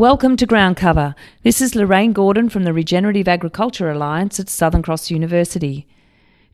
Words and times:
Welcome 0.00 0.38
to 0.38 0.46
Ground 0.46 0.78
Cover. 0.78 1.14
This 1.42 1.60
is 1.60 1.74
Lorraine 1.74 2.14
Gordon 2.14 2.48
from 2.48 2.64
the 2.64 2.72
Regenerative 2.72 3.28
Agriculture 3.28 3.90
Alliance 3.90 4.40
at 4.40 4.48
Southern 4.48 4.80
Cross 4.80 5.10
University. 5.10 5.86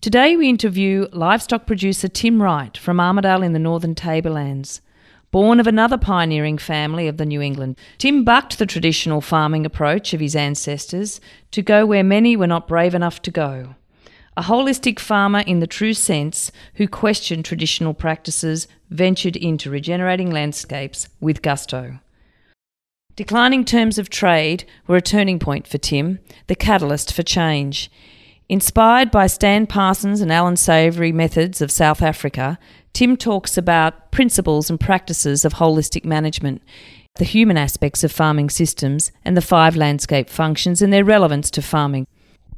Today 0.00 0.34
we 0.34 0.48
interview 0.48 1.06
livestock 1.12 1.64
producer 1.64 2.08
Tim 2.08 2.42
Wright 2.42 2.76
from 2.76 2.96
Armidale 2.96 3.44
in 3.44 3.52
the 3.52 3.60
Northern 3.60 3.94
Tablelands. 3.94 4.80
Born 5.30 5.60
of 5.60 5.68
another 5.68 5.96
pioneering 5.96 6.58
family 6.58 7.06
of 7.06 7.18
the 7.18 7.24
New 7.24 7.40
England, 7.40 7.78
Tim 7.98 8.24
bucked 8.24 8.58
the 8.58 8.66
traditional 8.66 9.20
farming 9.20 9.64
approach 9.64 10.12
of 10.12 10.18
his 10.18 10.34
ancestors 10.34 11.20
to 11.52 11.62
go 11.62 11.86
where 11.86 12.02
many 12.02 12.36
were 12.36 12.48
not 12.48 12.66
brave 12.66 12.96
enough 12.96 13.22
to 13.22 13.30
go. 13.30 13.76
A 14.36 14.42
holistic 14.42 14.98
farmer 14.98 15.44
in 15.46 15.60
the 15.60 15.68
true 15.68 15.94
sense 15.94 16.50
who 16.74 16.88
questioned 16.88 17.44
traditional 17.44 17.94
practices 17.94 18.66
ventured 18.90 19.36
into 19.36 19.70
regenerating 19.70 20.32
landscapes 20.32 21.08
with 21.20 21.42
gusto. 21.42 22.00
Declining 23.16 23.64
terms 23.64 23.96
of 23.96 24.10
trade 24.10 24.66
were 24.86 24.96
a 24.96 25.00
turning 25.00 25.38
point 25.38 25.66
for 25.66 25.78
Tim, 25.78 26.18
the 26.48 26.54
catalyst 26.54 27.14
for 27.14 27.22
change. 27.22 27.90
Inspired 28.50 29.10
by 29.10 29.26
Stan 29.26 29.66
Parsons 29.66 30.20
and 30.20 30.30
Allan 30.30 30.56
Savory 30.56 31.12
methods 31.12 31.62
of 31.62 31.70
South 31.70 32.02
Africa, 32.02 32.58
Tim 32.92 33.16
talks 33.16 33.56
about 33.56 34.12
principles 34.12 34.68
and 34.68 34.78
practices 34.78 35.46
of 35.46 35.54
holistic 35.54 36.04
management, 36.04 36.60
the 37.14 37.24
human 37.24 37.56
aspects 37.56 38.04
of 38.04 38.12
farming 38.12 38.50
systems, 38.50 39.10
and 39.24 39.34
the 39.34 39.40
five 39.40 39.76
landscape 39.76 40.28
functions 40.28 40.82
and 40.82 40.92
their 40.92 41.02
relevance 41.02 41.50
to 41.52 41.62
farming. 41.62 42.06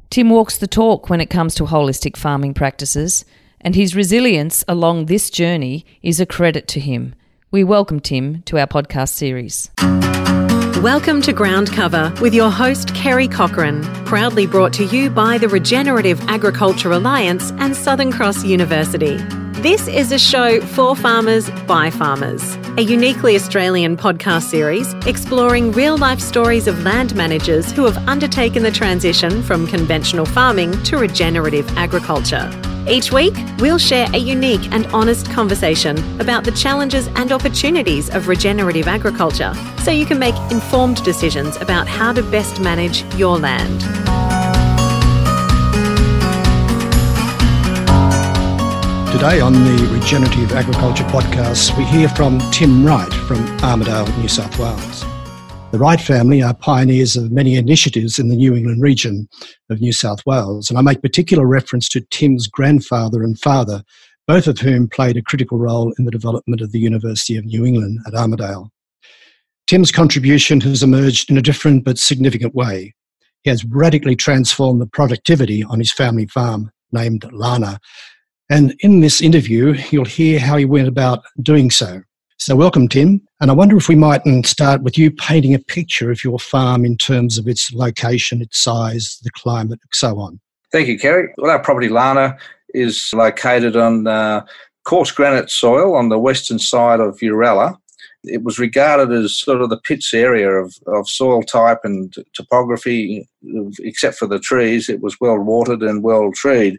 Tim 0.09 0.29
walks 0.29 0.57
the 0.57 0.67
talk 0.67 1.09
when 1.09 1.21
it 1.21 1.29
comes 1.29 1.55
to 1.55 1.63
holistic 1.67 2.17
farming 2.17 2.53
practices, 2.53 3.23
and 3.61 3.75
his 3.75 3.95
resilience 3.95 4.65
along 4.67 5.05
this 5.05 5.29
journey 5.29 5.85
is 6.01 6.19
a 6.19 6.25
credit 6.25 6.67
to 6.67 6.81
him. 6.81 7.15
We 7.49 7.63
welcome 7.63 8.01
Tim 8.01 8.41
to 8.43 8.59
our 8.59 8.67
podcast 8.67 9.13
series. 9.13 9.71
Welcome 10.83 11.21
to 11.23 11.33
Ground 11.33 11.73
Cover 11.73 12.13
with 12.21 12.33
your 12.33 12.49
host, 12.49 12.95
Kerry 12.95 13.27
Cochran, 13.27 13.83
proudly 14.05 14.47
brought 14.47 14.71
to 14.75 14.85
you 14.85 15.09
by 15.09 15.37
the 15.37 15.49
Regenerative 15.49 16.21
Agriculture 16.29 16.93
Alliance 16.93 17.51
and 17.57 17.75
Southern 17.75 18.13
Cross 18.13 18.45
University. 18.45 19.17
This 19.61 19.89
is 19.89 20.13
a 20.13 20.17
show 20.17 20.61
for 20.61 20.95
farmers 20.95 21.49
by 21.67 21.89
farmers, 21.89 22.55
a 22.77 22.81
uniquely 22.81 23.35
Australian 23.35 23.97
podcast 23.97 24.43
series 24.43 24.93
exploring 25.05 25.73
real 25.73 25.97
life 25.97 26.21
stories 26.21 26.65
of 26.65 26.81
land 26.83 27.13
managers 27.13 27.73
who 27.73 27.83
have 27.83 27.97
undertaken 28.07 28.63
the 28.63 28.71
transition 28.71 29.43
from 29.43 29.67
conventional 29.67 30.25
farming 30.25 30.81
to 30.83 30.97
regenerative 30.97 31.67
agriculture. 31.77 32.49
Each 32.87 33.11
week, 33.11 33.33
we'll 33.59 33.77
share 33.77 34.07
a 34.13 34.17
unique 34.17 34.71
and 34.71 34.85
honest 34.87 35.29
conversation 35.31 35.97
about 36.21 36.43
the 36.43 36.51
challenges 36.51 37.07
and 37.15 37.31
opportunities 37.31 38.09
of 38.09 38.27
regenerative 38.27 38.87
agriculture 38.87 39.53
so 39.83 39.91
you 39.91 40.05
can 40.05 40.19
make 40.19 40.35
informed 40.51 41.03
decisions 41.03 41.55
about 41.57 41.87
how 41.87 42.13
to 42.13 42.23
best 42.23 42.59
manage 42.61 43.03
your 43.15 43.37
land. 43.37 43.81
Today 49.11 49.41
on 49.41 49.53
the 49.53 49.89
Regenerative 49.91 50.53
Agriculture 50.53 51.03
podcast, 51.05 51.75
we 51.77 51.83
hear 51.83 52.07
from 52.09 52.39
Tim 52.51 52.85
Wright 52.85 53.11
from 53.11 53.37
Armidale, 53.57 54.15
New 54.17 54.27
South 54.27 54.57
Wales. 54.57 55.08
The 55.71 55.77
Wright 55.77 56.01
family 56.01 56.41
are 56.41 56.55
pioneers 56.55 57.15
of 57.15 57.31
many 57.31 57.55
initiatives 57.55 58.17
in 58.17 58.29
the 58.29 58.35
New 58.35 58.55
England 58.55 58.81
region 58.81 59.29
of 59.69 59.79
New 59.79 59.93
South 59.93 60.25
Wales, 60.25 60.67
and 60.67 60.79
I 60.79 60.81
make 60.81 61.03
particular 61.03 61.45
reference 61.45 61.87
to 61.89 62.01
Tim's 62.09 62.47
grandfather 62.47 63.21
and 63.21 63.39
father, 63.39 63.83
both 64.25 64.47
of 64.47 64.57
whom 64.57 64.87
played 64.87 65.15
a 65.15 65.21
critical 65.21 65.59
role 65.59 65.93
in 65.99 66.05
the 66.05 66.11
development 66.11 66.61
of 66.61 66.71
the 66.71 66.79
University 66.79 67.37
of 67.37 67.45
New 67.45 67.65
England 67.65 67.99
at 68.07 68.13
Armidale. 68.13 68.69
Tim's 69.67 69.91
contribution 69.91 70.59
has 70.61 70.81
emerged 70.81 71.29
in 71.29 71.37
a 71.37 71.41
different 71.41 71.85
but 71.85 71.99
significant 71.99 72.55
way. 72.55 72.95
He 73.43 73.51
has 73.51 73.63
radically 73.63 74.15
transformed 74.15 74.81
the 74.81 74.87
productivity 74.87 75.63
on 75.63 75.77
his 75.77 75.93
family 75.93 76.25
farm, 76.25 76.71
named 76.91 77.31
Lana. 77.31 77.79
And 78.49 78.75
in 78.79 79.01
this 79.01 79.21
interview, 79.21 79.77
you'll 79.91 80.05
hear 80.05 80.39
how 80.39 80.57
he 80.57 80.65
went 80.65 80.87
about 80.87 81.23
doing 81.43 81.69
so. 81.69 82.01
So, 82.39 82.55
welcome, 82.55 82.87
Tim. 82.87 83.21
And 83.41 83.49
I 83.49 83.53
wonder 83.53 83.77
if 83.77 83.87
we 83.87 83.95
might 83.95 84.21
start 84.45 84.81
with 84.81 84.97
you 84.97 85.11
painting 85.11 85.53
a 85.53 85.59
picture 85.59 86.11
of 86.11 86.23
your 86.23 86.39
farm 86.39 86.83
in 86.83 86.97
terms 86.97 87.37
of 87.37 87.47
its 87.47 87.71
location, 87.71 88.41
its 88.41 88.59
size, 88.59 89.19
the 89.23 89.31
climate, 89.31 89.79
and 89.81 89.93
so 89.93 90.19
on. 90.19 90.39
Thank 90.71 90.87
you, 90.87 90.99
Kerry. 90.99 91.33
Well, 91.37 91.51
our 91.51 91.63
property, 91.63 91.87
Lana, 91.87 92.37
is 92.73 93.11
located 93.13 93.75
on 93.77 94.07
uh, 94.07 94.45
coarse 94.83 95.11
granite 95.11 95.49
soil 95.49 95.95
on 95.95 96.09
the 96.09 96.19
western 96.19 96.59
side 96.59 96.99
of 96.99 97.17
Uralla. 97.19 97.77
It 98.25 98.43
was 98.43 98.59
regarded 98.59 99.11
as 99.13 99.39
sort 99.39 99.61
of 99.61 99.69
the 99.69 99.79
pits 99.79 100.13
area 100.13 100.49
of, 100.49 100.75
of 100.87 101.07
soil 101.07 101.41
type 101.41 101.79
and 101.85 102.13
topography, 102.33 103.25
except 103.79 104.17
for 104.17 104.27
the 104.27 104.39
trees. 104.39 104.89
It 104.89 105.01
was 105.01 105.15
well 105.21 105.39
watered 105.39 105.81
and 105.81 106.03
well 106.03 106.31
treed 106.33 106.77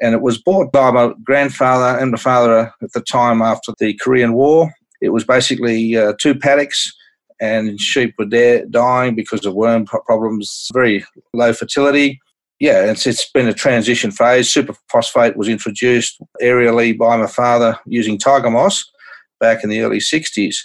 and 0.00 0.14
it 0.14 0.20
was 0.20 0.40
bought 0.40 0.72
by 0.72 0.90
my 0.90 1.12
grandfather 1.24 1.98
and 1.98 2.12
my 2.12 2.18
father 2.18 2.72
at 2.82 2.92
the 2.92 3.00
time 3.00 3.42
after 3.42 3.72
the 3.78 3.94
Korean 3.94 4.32
War. 4.32 4.72
It 5.00 5.10
was 5.10 5.24
basically 5.24 5.96
uh, 5.96 6.14
two 6.20 6.34
paddocks, 6.34 6.92
and 7.40 7.80
sheep 7.80 8.14
were 8.18 8.26
there 8.26 8.64
dying 8.66 9.14
because 9.14 9.46
of 9.46 9.54
worm 9.54 9.86
problems, 9.86 10.68
very 10.72 11.04
low 11.32 11.52
fertility. 11.52 12.20
Yeah, 12.60 12.90
it's, 12.90 13.06
it's 13.06 13.30
been 13.30 13.46
a 13.46 13.54
transition 13.54 14.10
phase. 14.10 14.52
Superphosphate 14.52 15.36
was 15.36 15.48
introduced 15.48 16.20
aerially 16.42 16.96
by 16.98 17.16
my 17.16 17.28
father 17.28 17.78
using 17.86 18.18
Tiger 18.18 18.50
Moths 18.50 18.90
back 19.38 19.62
in 19.62 19.70
the 19.70 19.80
early 19.80 19.98
60s. 19.98 20.56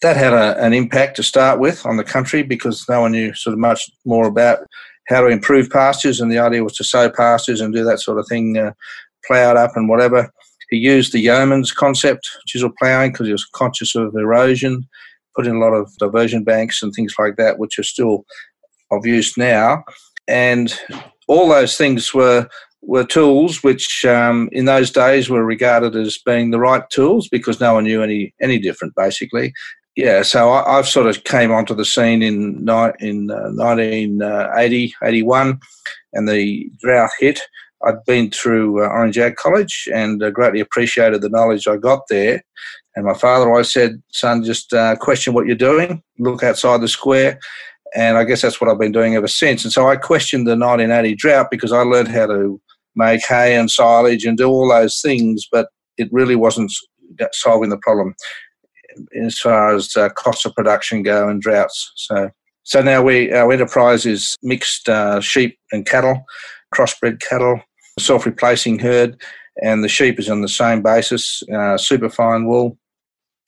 That 0.00 0.16
had 0.16 0.32
a, 0.32 0.58
an 0.64 0.72
impact 0.72 1.16
to 1.16 1.22
start 1.22 1.60
with 1.60 1.84
on 1.84 1.98
the 1.98 2.04
country 2.04 2.42
because 2.42 2.86
no 2.88 3.02
one 3.02 3.12
knew 3.12 3.34
sort 3.34 3.52
of 3.52 3.60
much 3.60 3.90
more 4.06 4.26
about 4.26 4.60
how 5.08 5.20
to 5.20 5.26
improve 5.26 5.68
pastures, 5.68 6.20
and 6.20 6.30
the 6.30 6.38
idea 6.38 6.64
was 6.64 6.74
to 6.76 6.84
sow 6.84 7.10
pastures 7.10 7.60
and 7.60 7.74
do 7.74 7.84
that 7.84 8.00
sort 8.00 8.18
of 8.18 8.26
thing, 8.28 8.56
uh, 8.56 8.72
plough 9.26 9.50
it 9.50 9.56
up 9.56 9.72
and 9.76 9.88
whatever. 9.88 10.32
He 10.72 10.78
used 10.78 11.12
the 11.12 11.24
Yeomans' 11.24 11.74
concept, 11.74 12.30
chisel 12.46 12.72
ploughing, 12.80 13.12
because 13.12 13.26
he 13.26 13.32
was 13.32 13.44
conscious 13.44 13.94
of 13.94 14.16
erosion, 14.16 14.88
put 15.36 15.46
in 15.46 15.56
a 15.56 15.58
lot 15.58 15.74
of 15.74 15.94
diversion 15.98 16.44
banks 16.44 16.82
and 16.82 16.94
things 16.94 17.14
like 17.18 17.36
that, 17.36 17.58
which 17.58 17.78
are 17.78 17.82
still 17.82 18.24
of 18.90 19.04
use 19.04 19.36
now. 19.36 19.84
And 20.26 20.74
all 21.28 21.46
those 21.48 21.76
things 21.76 22.14
were 22.14 22.48
were 22.82 23.04
tools 23.04 23.62
which 23.62 24.04
um, 24.06 24.48
in 24.50 24.64
those 24.64 24.90
days 24.90 25.30
were 25.30 25.44
regarded 25.44 25.94
as 25.94 26.18
being 26.24 26.50
the 26.50 26.58
right 26.58 26.88
tools 26.90 27.28
because 27.28 27.60
no 27.60 27.74
one 27.74 27.84
knew 27.84 28.02
any 28.02 28.34
any 28.40 28.58
different 28.58 28.92
basically 28.96 29.52
yeah 29.94 30.22
so 30.22 30.50
I, 30.50 30.76
have 30.76 30.88
sort 30.88 31.06
of 31.06 31.22
came 31.22 31.52
onto 31.52 31.76
the 31.76 31.84
scene 31.84 32.22
in 32.22 32.56
in 32.98 33.30
uh, 33.30 33.52
1980 33.54 34.94
81 35.00 35.60
and 36.12 36.28
the 36.28 36.68
drought 36.80 37.10
hit 37.20 37.40
I'd 37.84 38.04
been 38.06 38.30
through 38.30 38.84
uh, 38.84 38.88
Orange 38.88 39.18
Ag 39.18 39.36
College 39.36 39.88
and 39.92 40.22
uh, 40.22 40.30
greatly 40.30 40.60
appreciated 40.60 41.20
the 41.20 41.28
knowledge 41.28 41.66
I 41.66 41.76
got 41.76 42.02
there. 42.08 42.42
And 42.94 43.06
my 43.06 43.14
father 43.14 43.50
always 43.50 43.72
said, 43.72 44.02
son, 44.12 44.44
just 44.44 44.72
uh, 44.72 44.96
question 44.96 45.32
what 45.32 45.46
you're 45.46 45.56
doing, 45.56 46.02
look 46.18 46.42
outside 46.42 46.80
the 46.80 46.88
square. 46.88 47.38
And 47.94 48.16
I 48.16 48.24
guess 48.24 48.42
that's 48.42 48.60
what 48.60 48.70
I've 48.70 48.78
been 48.78 48.92
doing 48.92 49.16
ever 49.16 49.28
since. 49.28 49.64
And 49.64 49.72
so 49.72 49.88
I 49.88 49.96
questioned 49.96 50.46
the 50.46 50.52
1980 50.52 51.14
drought 51.16 51.48
because 51.50 51.72
I 51.72 51.82
learned 51.82 52.08
how 52.08 52.26
to 52.26 52.60
make 52.94 53.26
hay 53.26 53.56
and 53.56 53.70
silage 53.70 54.24
and 54.24 54.36
do 54.36 54.48
all 54.48 54.68
those 54.68 55.00
things, 55.00 55.46
but 55.50 55.68
it 55.98 56.08
really 56.12 56.36
wasn't 56.36 56.72
solving 57.32 57.70
the 57.70 57.78
problem 57.78 58.14
as 59.22 59.38
far 59.38 59.74
as 59.74 59.96
uh, 59.96 60.08
costs 60.10 60.44
of 60.44 60.54
production 60.54 61.02
go 61.02 61.28
and 61.28 61.40
droughts. 61.40 61.92
So, 61.96 62.30
so 62.62 62.82
now 62.82 63.02
we 63.02 63.32
our 63.32 63.50
enterprise 63.52 64.06
is 64.06 64.36
mixed 64.42 64.88
uh, 64.88 65.20
sheep 65.20 65.58
and 65.72 65.86
cattle, 65.86 66.24
crossbred 66.74 67.20
cattle, 67.20 67.60
self-replacing 67.98 68.78
herd, 68.78 69.20
and 69.62 69.84
the 69.84 69.88
sheep 69.88 70.18
is 70.18 70.30
on 70.30 70.40
the 70.40 70.48
same 70.48 70.82
basis, 70.82 71.42
uh, 71.54 71.76
super 71.76 72.08
fine 72.08 72.46
wool 72.46 72.78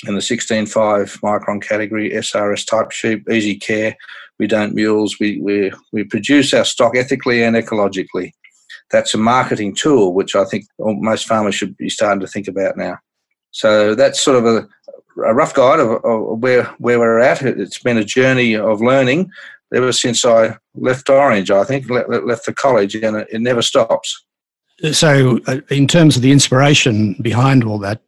in 0.07 0.15
the 0.15 0.21
16.5 0.21 1.21
micron 1.21 1.63
category, 1.63 2.11
SRS 2.11 2.67
type 2.67 2.91
sheep, 2.91 3.29
easy 3.31 3.57
care. 3.57 3.97
We 4.39 4.47
don't 4.47 4.75
mules. 4.75 5.19
We, 5.19 5.41
we, 5.41 5.73
we 5.93 6.05
produce 6.05 6.53
our 6.53 6.65
stock 6.65 6.97
ethically 6.97 7.43
and 7.43 7.57
ecologically. 7.57 8.33
That's 8.91 9.15
a 9.15 9.19
marketing 9.19 9.75
tool, 9.75 10.13
which 10.13 10.37
I 10.37 10.45
think 10.45 10.67
most 10.79 11.27
farmers 11.27 11.55
should 11.55 11.77
be 11.77 11.89
starting 11.89 12.21
to 12.21 12.27
think 12.27 12.49
about 12.49 12.77
now. 12.77 12.99
So 13.53 13.95
that's 13.95 14.21
sort 14.21 14.37
of 14.37 14.47
a, 14.47 14.69
a 15.25 15.35
rough 15.35 15.55
guide 15.55 15.81
of, 15.81 16.05
of, 16.05 16.41
where, 16.41 16.65
where 16.79 16.99
we're 16.99 17.21
at. 17.21 17.43
It's 17.43 17.79
been 17.79 17.97
a 17.97 18.05
journey 18.05 18.57
of 18.57 18.83
learning 18.83 19.31
ever 19.75 19.93
since 19.93 20.25
I 20.25 20.57
left 20.75 21.09
Orange, 21.09 21.51
I 21.51 21.65
think, 21.65 21.89
left, 21.89 22.47
the 22.47 22.55
college, 22.55 22.95
and 22.95 23.17
it 23.17 23.41
never 23.41 23.63
stops. 23.63 24.25
So, 24.93 25.39
uh, 25.47 25.61
in 25.71 25.87
terms 25.87 26.17
of 26.17 26.23
the 26.23 26.33
inspiration 26.33 27.15
behind 27.23 27.65
all 27.65 27.79
that, 27.79 28.03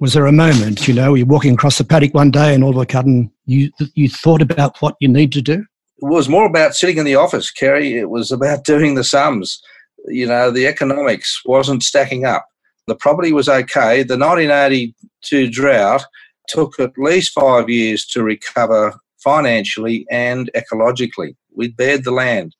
was 0.00 0.14
there 0.14 0.26
a 0.26 0.32
moment, 0.32 0.86
you 0.86 0.94
know, 0.94 1.14
you're 1.14 1.26
walking 1.26 1.54
across 1.54 1.78
the 1.78 1.84
paddock 1.84 2.14
one 2.14 2.30
day 2.30 2.54
and 2.54 2.64
all 2.64 2.78
of 2.78 2.88
a 2.88 2.92
sudden 2.92 3.30
you, 3.46 3.70
you 3.94 4.08
thought 4.08 4.42
about 4.42 4.76
what 4.80 4.96
you 5.00 5.08
need 5.08 5.32
to 5.32 5.42
do? 5.42 5.64
It 5.98 6.06
was 6.06 6.28
more 6.28 6.46
about 6.46 6.74
sitting 6.74 6.98
in 6.98 7.04
the 7.04 7.14
office, 7.14 7.50
Kerry. 7.50 7.96
It 7.96 8.10
was 8.10 8.32
about 8.32 8.64
doing 8.64 8.94
the 8.94 9.04
sums. 9.04 9.62
You 10.06 10.26
know, 10.26 10.50
the 10.50 10.66
economics 10.66 11.40
wasn't 11.44 11.82
stacking 11.82 12.24
up. 12.24 12.44
The 12.88 12.96
property 12.96 13.32
was 13.32 13.48
okay. 13.48 14.02
The 14.02 14.18
1982 14.18 15.50
drought 15.50 16.04
took 16.48 16.78
at 16.80 16.98
least 16.98 17.32
five 17.32 17.68
years 17.68 18.04
to 18.06 18.24
recover 18.24 18.94
financially 19.22 20.04
and 20.10 20.50
ecologically. 20.56 21.36
We 21.54 21.68
bared 21.68 22.04
the 22.04 22.10
land. 22.10 22.56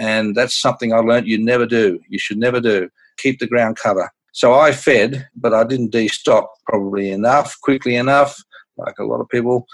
And 0.00 0.34
that's 0.34 0.58
something 0.58 0.94
I 0.94 0.98
learned 0.98 1.28
you 1.28 1.36
never 1.38 1.66
do. 1.66 2.00
You 2.08 2.18
should 2.18 2.38
never 2.38 2.58
do. 2.58 2.88
Keep 3.18 3.38
the 3.38 3.46
ground 3.46 3.76
cover. 3.76 4.10
So 4.32 4.54
I 4.54 4.72
fed, 4.72 5.28
but 5.36 5.52
I 5.52 5.64
didn't 5.64 5.92
destock 5.92 6.46
probably 6.66 7.10
enough, 7.10 7.60
quickly 7.60 7.96
enough, 7.96 8.42
like 8.78 8.98
a 8.98 9.04
lot 9.04 9.20
of 9.20 9.28
people. 9.28 9.66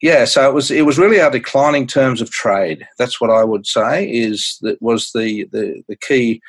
Yeah, 0.00 0.24
so 0.24 0.48
it 0.48 0.54
was 0.54 0.70
it 0.70 0.86
was 0.86 0.98
really 0.98 1.20
our 1.20 1.30
declining 1.30 1.86
terms 1.86 2.22
of 2.22 2.30
trade. 2.30 2.86
That's 2.98 3.20
what 3.20 3.30
I 3.30 3.44
would 3.44 3.66
say 3.66 4.10
is 4.10 4.56
that 4.62 4.80
was 4.80 5.10
the, 5.14 5.46
the, 5.52 5.82
the 5.88 5.96
key 5.96 6.40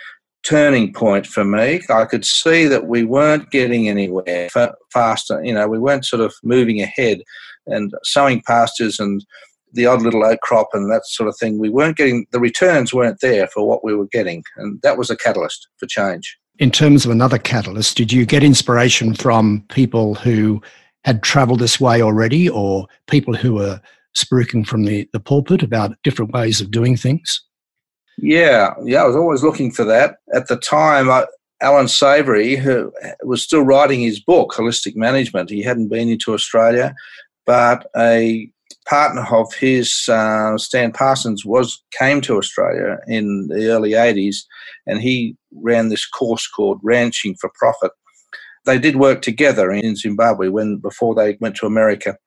turning 0.45 0.93
point 0.93 1.27
for 1.27 1.43
me. 1.43 1.81
I 1.89 2.05
could 2.05 2.23
see 2.23 2.65
that 2.67 2.87
we 2.87 3.03
weren't 3.03 3.51
getting 3.51 3.89
anywhere 3.89 4.49
faster. 4.93 5.43
You 5.43 5.53
know, 5.53 5.67
we 5.67 5.79
weren't 5.79 6.05
sort 6.05 6.21
of 6.21 6.33
moving 6.43 6.81
ahead 6.81 7.21
and 7.67 7.93
sowing 8.03 8.43
pastures 8.45 8.99
and 8.99 9.25
the 9.75 9.85
odd 9.85 10.01
little 10.01 10.25
outcrop 10.25 10.69
and 10.73 10.91
that 10.91 11.05
sort 11.05 11.29
of 11.29 11.37
thing. 11.37 11.59
We 11.59 11.69
weren't 11.69 11.97
getting 11.97 12.25
the 12.31 12.39
returns 12.39 12.93
weren't 12.93 13.19
there 13.21 13.47
for 13.47 13.67
what 13.67 13.83
we 13.83 13.95
were 13.95 14.07
getting, 14.07 14.43
and 14.57 14.81
that 14.81 14.97
was 14.97 15.09
a 15.09 15.17
catalyst 15.17 15.67
for 15.77 15.85
change. 15.85 16.37
In 16.57 16.71
terms 16.71 17.05
of 17.05 17.11
another 17.11 17.37
catalyst, 17.37 17.97
did 17.97 18.11
you 18.11 18.25
get 18.25 18.43
inspiration 18.43 19.13
from 19.13 19.63
people 19.69 20.15
who 20.15 20.61
had 21.03 21.21
travelled 21.21 21.59
this 21.59 21.79
way 21.79 22.01
already, 22.01 22.49
or 22.49 22.87
people 23.07 23.35
who 23.35 23.53
were 23.53 23.79
spruiking 24.17 24.65
from 24.65 24.85
the, 24.85 25.07
the 25.13 25.19
pulpit 25.19 25.61
about 25.61 25.95
different 26.03 26.31
ways 26.31 26.61
of 26.61 26.71
doing 26.71 26.95
things? 26.95 27.41
Yeah, 28.17 28.73
yeah, 28.83 29.03
I 29.03 29.05
was 29.05 29.15
always 29.15 29.43
looking 29.43 29.71
for 29.71 29.83
that. 29.83 30.17
At 30.33 30.47
the 30.47 30.55
time, 30.55 31.09
I, 31.09 31.25
Allan 31.61 31.87
Savory, 31.87 32.55
who 32.55 32.91
was 33.23 33.43
still 33.43 33.63
writing 33.63 34.01
his 34.01 34.19
book, 34.19 34.53
Holistic 34.53 34.95
Management, 34.95 35.49
he 35.49 35.61
hadn't 35.61 35.89
been 35.89 36.09
into 36.09 36.33
Australia, 36.33 36.95
but 37.45 37.87
a 37.97 38.49
partner 38.87 39.25
of 39.31 39.53
his, 39.53 40.07
uh, 40.09 40.57
Stan 40.57 40.91
Parsons, 40.91 41.45
was 41.45 41.83
came 41.97 42.21
to 42.21 42.37
Australia 42.37 42.97
in 43.07 43.47
the 43.47 43.69
early 43.69 43.91
80s, 43.91 44.37
and 44.85 45.01
he 45.01 45.35
ran 45.53 45.89
this 45.89 46.07
course 46.07 46.47
called 46.47 46.79
Ranching 46.83 47.35
for 47.39 47.51
Profit. 47.55 47.91
They 48.65 48.79
did 48.79 48.95
work 48.95 49.21
together 49.21 49.71
in 49.71 49.95
Zimbabwe 49.95 50.49
when 50.49 50.77
before 50.77 51.13
they 51.15 51.37
went 51.39 51.55
to 51.57 51.67
America, 51.67 52.17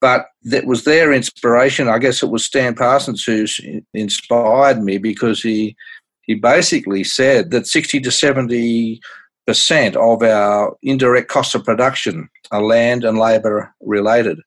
but 0.00 0.26
that 0.44 0.66
was 0.66 0.84
their 0.84 1.12
inspiration. 1.12 1.88
I 1.88 1.98
guess 1.98 2.22
it 2.22 2.30
was 2.30 2.44
Stan 2.44 2.74
Parsons 2.74 3.24
who 3.24 3.46
inspired 3.94 4.82
me 4.82 4.98
because 4.98 5.42
he 5.42 5.76
he 6.22 6.34
basically 6.34 7.02
said 7.02 7.50
that 7.50 7.66
60 7.66 8.00
to 8.00 8.10
70 8.10 9.00
percent 9.46 9.96
of 9.96 10.22
our 10.22 10.76
indirect 10.82 11.28
cost 11.28 11.54
of 11.54 11.64
production 11.64 12.28
are 12.52 12.62
land 12.62 13.04
and 13.04 13.18
labour 13.18 13.74
related, 13.80 14.38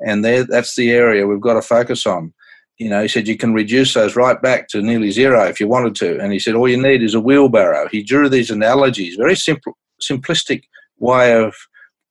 and 0.00 0.24
that's 0.24 0.76
the 0.76 0.90
area 0.90 1.26
we've 1.26 1.40
got 1.40 1.54
to 1.54 1.62
focus 1.62 2.06
on. 2.06 2.32
You 2.78 2.90
know, 2.90 3.02
he 3.02 3.08
said 3.08 3.26
you 3.26 3.38
can 3.38 3.54
reduce 3.54 3.94
those 3.94 4.16
right 4.16 4.40
back 4.40 4.68
to 4.68 4.82
nearly 4.82 5.10
zero 5.10 5.44
if 5.44 5.60
you 5.60 5.68
wanted 5.68 5.94
to, 5.96 6.20
and 6.20 6.32
he 6.32 6.38
said 6.38 6.54
all 6.54 6.68
you 6.68 6.80
need 6.80 7.02
is 7.02 7.14
a 7.14 7.20
wheelbarrow. 7.20 7.88
He 7.88 8.02
drew 8.02 8.28
these 8.28 8.50
analogies, 8.50 9.16
very 9.16 9.36
simple, 9.36 9.76
simplistic 10.00 10.64
way 10.98 11.34
of 11.34 11.54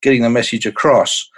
getting 0.02 0.22
the 0.22 0.30
message 0.30 0.66
across 0.66 1.28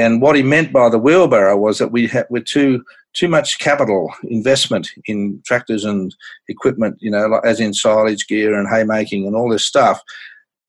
and 0.00 0.22
what 0.22 0.34
he 0.34 0.42
meant 0.42 0.72
by 0.72 0.88
the 0.88 0.98
wheelbarrow 0.98 1.58
was 1.58 1.78
that 1.78 1.92
we 1.92 2.06
had 2.06 2.26
we're 2.30 2.42
too 2.42 2.82
too 3.12 3.28
much 3.28 3.58
capital 3.58 4.10
investment 4.24 4.88
in 5.04 5.42
tractors 5.44 5.84
and 5.84 6.14
equipment, 6.48 6.96
you 7.00 7.10
know, 7.10 7.38
as 7.44 7.60
in 7.60 7.74
silage 7.74 8.26
gear 8.26 8.58
and 8.58 8.66
haymaking 8.68 9.26
and 9.26 9.36
all 9.36 9.50
this 9.50 9.66
stuff. 9.66 10.00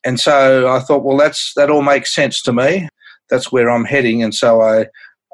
And 0.03 0.19
so 0.19 0.67
I 0.67 0.79
thought, 0.79 1.03
well, 1.03 1.15
that's 1.15 1.53
that 1.55 1.69
all 1.69 1.81
makes 1.81 2.13
sense 2.13 2.41
to 2.41 2.51
me. 2.51 2.89
That's 3.31 3.51
where 3.51 3.69
I'm 3.69 3.85
heading. 3.85 4.21
And 4.21 4.35
so 4.35 4.61
I 4.61 4.85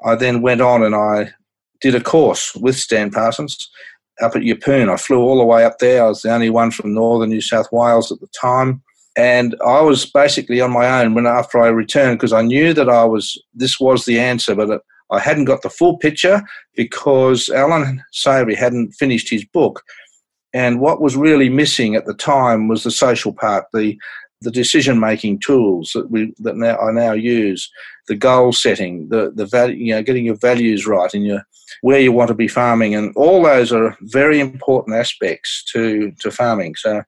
I 0.05 0.15
then 0.15 0.41
went 0.41 0.61
on 0.61 0.83
and 0.83 0.95
I 0.95 1.31
did 1.81 1.95
a 1.95 2.01
course 2.01 2.55
with 2.55 2.77
Stan 2.77 3.11
Parsons 3.11 3.69
up 4.21 4.35
at 4.35 4.43
Yeppoon. 4.43 4.89
I 4.89 4.95
flew 4.95 5.19
all 5.19 5.37
the 5.37 5.45
way 5.45 5.65
up 5.65 5.79
there. 5.79 6.05
I 6.05 6.07
was 6.07 6.21
the 6.21 6.33
only 6.33 6.49
one 6.49 6.71
from 6.71 6.93
northern 6.93 7.29
New 7.29 7.41
South 7.41 7.67
Wales 7.71 8.11
at 8.11 8.19
the 8.21 8.27
time 8.39 8.81
and 9.17 9.55
I 9.65 9.81
was 9.81 10.05
basically 10.05 10.61
on 10.61 10.71
my 10.71 11.01
own 11.01 11.15
when 11.15 11.25
after 11.25 11.59
I 11.59 11.67
returned 11.69 12.19
because 12.19 12.33
I 12.33 12.43
knew 12.43 12.73
that 12.73 12.87
I 12.87 13.03
was 13.03 13.41
this 13.53 13.79
was 13.79 14.05
the 14.05 14.19
answer, 14.19 14.53
but 14.53 14.81
I 15.11 15.19
hadn't 15.19 15.45
got 15.45 15.63
the 15.63 15.71
full 15.71 15.97
picture 15.97 16.43
because 16.75 17.49
Allan 17.49 18.03
Savory 18.11 18.53
hadn't 18.53 18.91
finished 18.91 19.29
his 19.29 19.43
book, 19.43 19.81
and 20.53 20.79
what 20.79 21.01
was 21.01 21.17
really 21.17 21.49
missing 21.49 21.95
at 21.95 22.05
the 22.05 22.13
time 22.13 22.67
was 22.67 22.83
the 22.83 22.91
social 22.91 23.33
part, 23.33 23.65
the 23.73 23.97
the 24.41 24.51
decision 24.51 24.99
making 24.99 25.39
tools 25.39 25.91
that 25.93 26.09
we 26.11 26.33
that 26.39 26.55
now 26.55 26.77
I 26.77 26.91
now 26.91 27.13
use, 27.13 27.69
the 28.07 28.15
goal 28.15 28.53
setting, 28.53 29.09
the 29.09 29.31
the 29.35 29.45
value, 29.45 29.75
you 29.75 29.93
know, 29.93 30.03
getting 30.03 30.25
your 30.25 30.37
values 30.37 30.85
right 30.85 31.13
and 31.13 31.25
your 31.25 31.43
where 31.81 31.99
you 31.99 32.11
want 32.11 32.29
to 32.29 32.33
be 32.33 32.47
farming, 32.47 32.95
and 32.95 33.13
all 33.15 33.43
those 33.43 33.71
are 33.71 33.97
very 34.01 34.39
important 34.39 34.95
aspects 34.95 35.63
to 35.73 36.11
to 36.19 36.31
farming. 36.31 36.75
So 36.75 37.03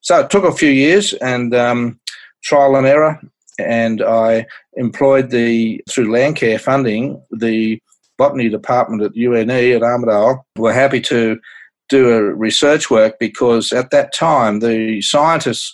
so 0.00 0.20
it 0.20 0.30
took 0.30 0.44
a 0.44 0.52
few 0.52 0.70
years 0.70 1.12
and 1.14 1.54
um, 1.54 1.98
trial 2.44 2.76
and 2.76 2.86
error, 2.86 3.20
and 3.58 4.02
I 4.02 4.46
employed 4.74 5.30
the 5.30 5.82
through 5.90 6.08
Landcare 6.08 6.60
funding 6.60 7.20
the 7.30 7.80
botany 8.16 8.48
department 8.48 9.02
at 9.02 9.16
UNE 9.16 9.50
at 9.50 9.82
Armidale. 9.82 10.40
Were 10.56 10.72
happy 10.72 11.00
to 11.02 11.40
do 11.88 12.10
a 12.10 12.22
research 12.22 12.90
work 12.90 13.18
because 13.18 13.72
at 13.72 13.90
that 13.90 14.14
time 14.14 14.60
the 14.60 15.02
scientists 15.02 15.72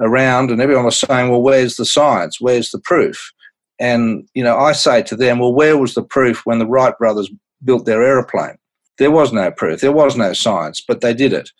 around 0.00 0.50
and 0.50 0.60
everyone 0.60 0.84
was 0.84 0.98
saying, 0.98 1.30
"Well, 1.30 1.42
where's 1.42 1.76
the 1.76 1.84
science? 1.84 2.40
Where's 2.40 2.70
the 2.70 2.80
proof?" 2.80 3.32
And 3.78 4.28
you 4.34 4.44
know, 4.44 4.58
I 4.58 4.72
say 4.72 5.02
to 5.02 5.16
them, 5.16 5.38
"Well, 5.38 5.54
where 5.54 5.76
was 5.76 5.94
the 5.94 6.02
proof 6.02 6.42
when 6.44 6.58
the 6.58 6.66
Wright 6.66 6.96
brothers 6.98 7.30
built 7.64 7.86
their 7.86 8.02
aeroplane? 8.02 8.56
There 8.98 9.10
was 9.10 9.32
no 9.32 9.50
proof. 9.50 9.80
There 9.80 9.92
was 9.92 10.16
no 10.16 10.32
science, 10.32 10.82
but 10.86 11.00
they 11.00 11.14
did 11.14 11.32
it 11.32 11.50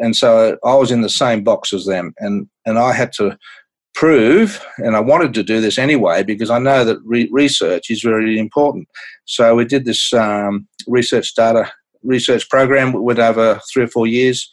and 0.00 0.16
so 0.16 0.58
I 0.64 0.74
was 0.74 0.90
in 0.90 1.02
the 1.02 1.08
same 1.08 1.44
box 1.44 1.72
as 1.72 1.84
them, 1.84 2.14
and 2.18 2.48
and 2.66 2.78
I 2.78 2.92
had 2.92 3.12
to 3.14 3.38
prove, 3.94 4.64
and 4.78 4.96
I 4.96 5.00
wanted 5.00 5.34
to 5.34 5.42
do 5.42 5.60
this 5.60 5.78
anyway 5.78 6.22
because 6.22 6.50
I 6.50 6.58
know 6.58 6.84
that 6.84 6.98
re- 7.04 7.28
research 7.30 7.90
is 7.90 8.02
very 8.02 8.38
important. 8.38 8.88
So 9.26 9.54
we 9.54 9.64
did 9.64 9.84
this 9.84 10.12
um, 10.12 10.66
research 10.86 11.34
data 11.34 11.70
research 12.02 12.48
program 12.48 12.92
with 12.92 13.18
over 13.18 13.60
three 13.70 13.84
or 13.84 13.88
four 13.88 14.06
years 14.06 14.50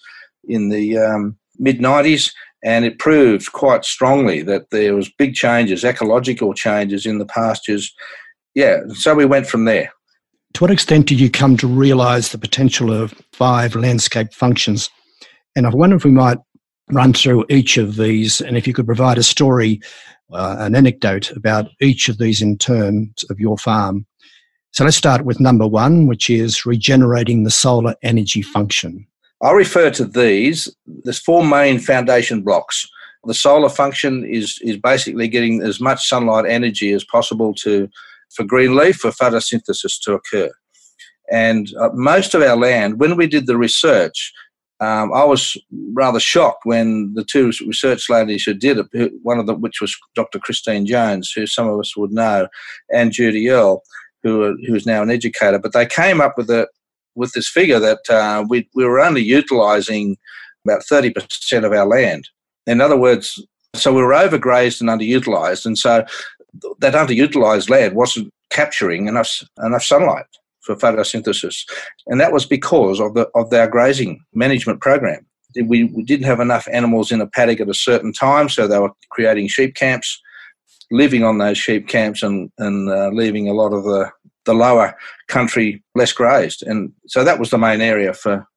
in 0.48 0.70
the 0.70 0.98
um, 0.98 1.38
mid 1.58 1.80
'90s, 1.80 2.34
and 2.64 2.86
it 2.86 3.00
proved 3.00 3.52
quite 3.54 3.86
strongly 3.86 4.42
that 4.44 4.70
there 4.72 4.96
was 4.96 5.10
big 5.10 5.36
changes, 5.36 5.84
ecological 5.84 6.54
changes 6.54 7.06
in 7.06 7.18
the 7.18 7.26
pastures. 7.26 7.94
Yeah, 8.56 8.80
so 8.94 9.14
we 9.16 9.26
went 9.26 9.48
from 9.48 9.66
there. 9.66 9.92
To 10.54 10.64
what 10.64 10.72
extent 10.72 11.08
did 11.08 11.20
you 11.20 11.30
come 11.30 11.56
to 11.58 11.68
realise 11.68 12.30
the 12.30 12.38
potential 12.38 12.92
of 12.92 13.14
five 13.32 13.76
landscape 13.76 14.34
functions 14.34 14.90
and 15.58 15.66
I 15.66 15.72
wonder 15.72 15.96
if 15.96 16.06
we 16.06 16.12
might 16.12 16.38
run 16.92 17.14
through 17.14 17.44
each 17.50 17.78
of 17.78 17.96
these 17.96 18.42
and 18.42 18.56
if 18.56 18.68
you 18.68 18.74
could 18.76 18.86
provide 18.86 19.18
a 19.18 19.24
story, 19.24 19.82
uh, 20.32 20.58
an 20.60 20.76
anecdote 20.76 21.32
about 21.32 21.70
each 21.82 22.10
of 22.10 22.20
these 22.20 22.44
in 22.44 22.60
terms 22.60 23.26
of 23.32 23.40
your 23.40 23.58
farm. 23.58 24.06
So 24.72 24.84
let's 24.84 24.98
start 24.98 25.26
with 25.26 25.40
number 25.40 25.68
one, 25.68 26.06
which 26.06 26.30
is 26.30 26.64
regenerating 26.64 27.44
the 27.44 27.50
solar 27.50 27.96
energy 28.04 28.44
function. 28.44 29.08
I 29.42 29.52
refer 29.52 29.92
to 29.92 30.06
these, 30.06 30.74
there's 30.86 31.20
four 31.20 31.46
main 31.46 31.80
foundation 31.80 32.42
blocks. 32.42 32.88
The 33.24 33.34
solar 33.34 33.70
function 33.70 34.26
is, 34.26 34.60
is 34.62 34.78
basically 34.78 35.28
getting 35.28 35.62
as 35.62 35.80
much 35.80 36.08
sunlight 36.08 36.46
energy 36.48 36.92
as 36.94 37.04
possible 37.04 37.54
to, 37.56 37.90
for 38.34 38.44
green 38.44 38.76
leaf, 38.76 38.98
for 38.98 39.12
photosynthesis 39.12 40.00
to 40.04 40.14
occur. 40.14 40.50
And 41.32 41.68
uh, 41.80 41.90
most 41.94 42.34
of 42.34 42.42
our 42.42 42.56
land, 42.56 43.00
when 43.00 43.18
we 43.18 43.28
did 43.28 43.48
the 43.48 43.58
research, 43.58 44.34
um, 44.80 45.12
I 45.14 45.24
was 45.24 45.58
rather 45.94 46.20
shocked 46.20 46.62
when 46.64 47.14
the 47.16 47.24
two 47.24 47.52
research 47.66 48.10
ladies 48.10 48.44
who 48.44 48.54
did 48.54 48.78
it, 48.94 49.12
one 49.24 49.40
of 49.40 49.48
them, 49.48 49.60
which 49.60 49.82
was 49.82 49.96
Dr. 50.16 50.40
Christine 50.40 50.86
Jones, 50.86 51.32
who 51.32 51.48
some 51.48 51.68
of 51.68 51.80
us 51.80 51.98
would 51.98 52.12
know, 52.12 52.48
and 52.94 53.12
Judy 53.12 53.50
Earle, 53.50 53.82
who 54.24 54.56
who 54.68 54.76
is 54.76 54.86
now 54.86 55.02
an 55.02 55.10
educator, 55.10 55.58
but 55.58 55.74
they 55.74 55.86
came 55.86 56.22
up 56.22 56.38
with 56.38 56.50
a 56.52 56.68
with 57.18 57.34
this 57.34 57.50
figure 57.50 57.80
that 57.80 58.10
uh, 58.10 58.46
we 58.48 58.70
we 58.76 58.86
were 58.86 59.00
only 59.00 59.22
utilising 59.22 60.16
about 60.66 60.84
thirty 60.86 61.10
percent 61.10 61.66
of 61.66 61.74
our 61.74 61.86
land. 61.86 62.30
In 62.66 62.82
other 62.82 62.98
words, 62.98 63.42
so 63.76 63.94
we 63.94 64.02
were 64.02 64.14
overgrazed 64.14 64.80
and 64.80 64.90
underutilised, 64.90 65.66
and 65.66 65.78
so 65.78 66.06
that 66.80 66.94
underutilised 66.94 67.70
land 67.70 67.96
wasn't 67.96 68.32
capturing 68.50 69.08
enough 69.08 69.42
enough 69.64 69.84
sunlight 69.84 70.26
for 70.62 70.76
photosynthesis, 70.76 71.64
and 72.08 72.20
that 72.22 72.34
was 72.34 72.46
because 72.46 73.00
of 73.00 73.14
the 73.14 73.28
of 73.36 73.52
our 73.54 73.68
grazing 73.68 74.24
management 74.34 74.82
program. 74.82 75.26
We, 75.56 75.86
we 75.86 76.04
didn't 76.04 76.28
have 76.28 76.40
enough 76.40 76.68
animals 76.72 77.12
in 77.12 77.20
a 77.20 77.26
paddock 77.26 77.62
at 77.62 77.70
a 77.70 77.74
certain 77.74 78.14
time, 78.14 78.48
so 78.48 78.68
they 78.68 78.78
were 78.78 78.92
creating 79.10 79.48
sheep 79.48 79.74
camps, 79.74 80.22
living 80.92 81.24
on 81.24 81.40
those 81.40 81.58
sheep 81.58 81.88
camps, 81.88 82.22
and 82.22 82.52
and 82.58 82.90
uh, 82.90 83.10
leaving 83.10 83.48
a 83.48 83.54
lot 83.54 83.74
of 83.74 83.84
the 83.84 84.12
the 84.48 84.56
lower 84.56 84.98
country 85.28 85.84
less 85.94 86.12
grazed, 86.12 86.64
and 86.64 86.92
so 87.06 87.24
that 87.24 87.40
was 87.40 87.52
the 87.52 87.60
main 87.60 87.82
area 87.82 88.16
for 88.16 88.48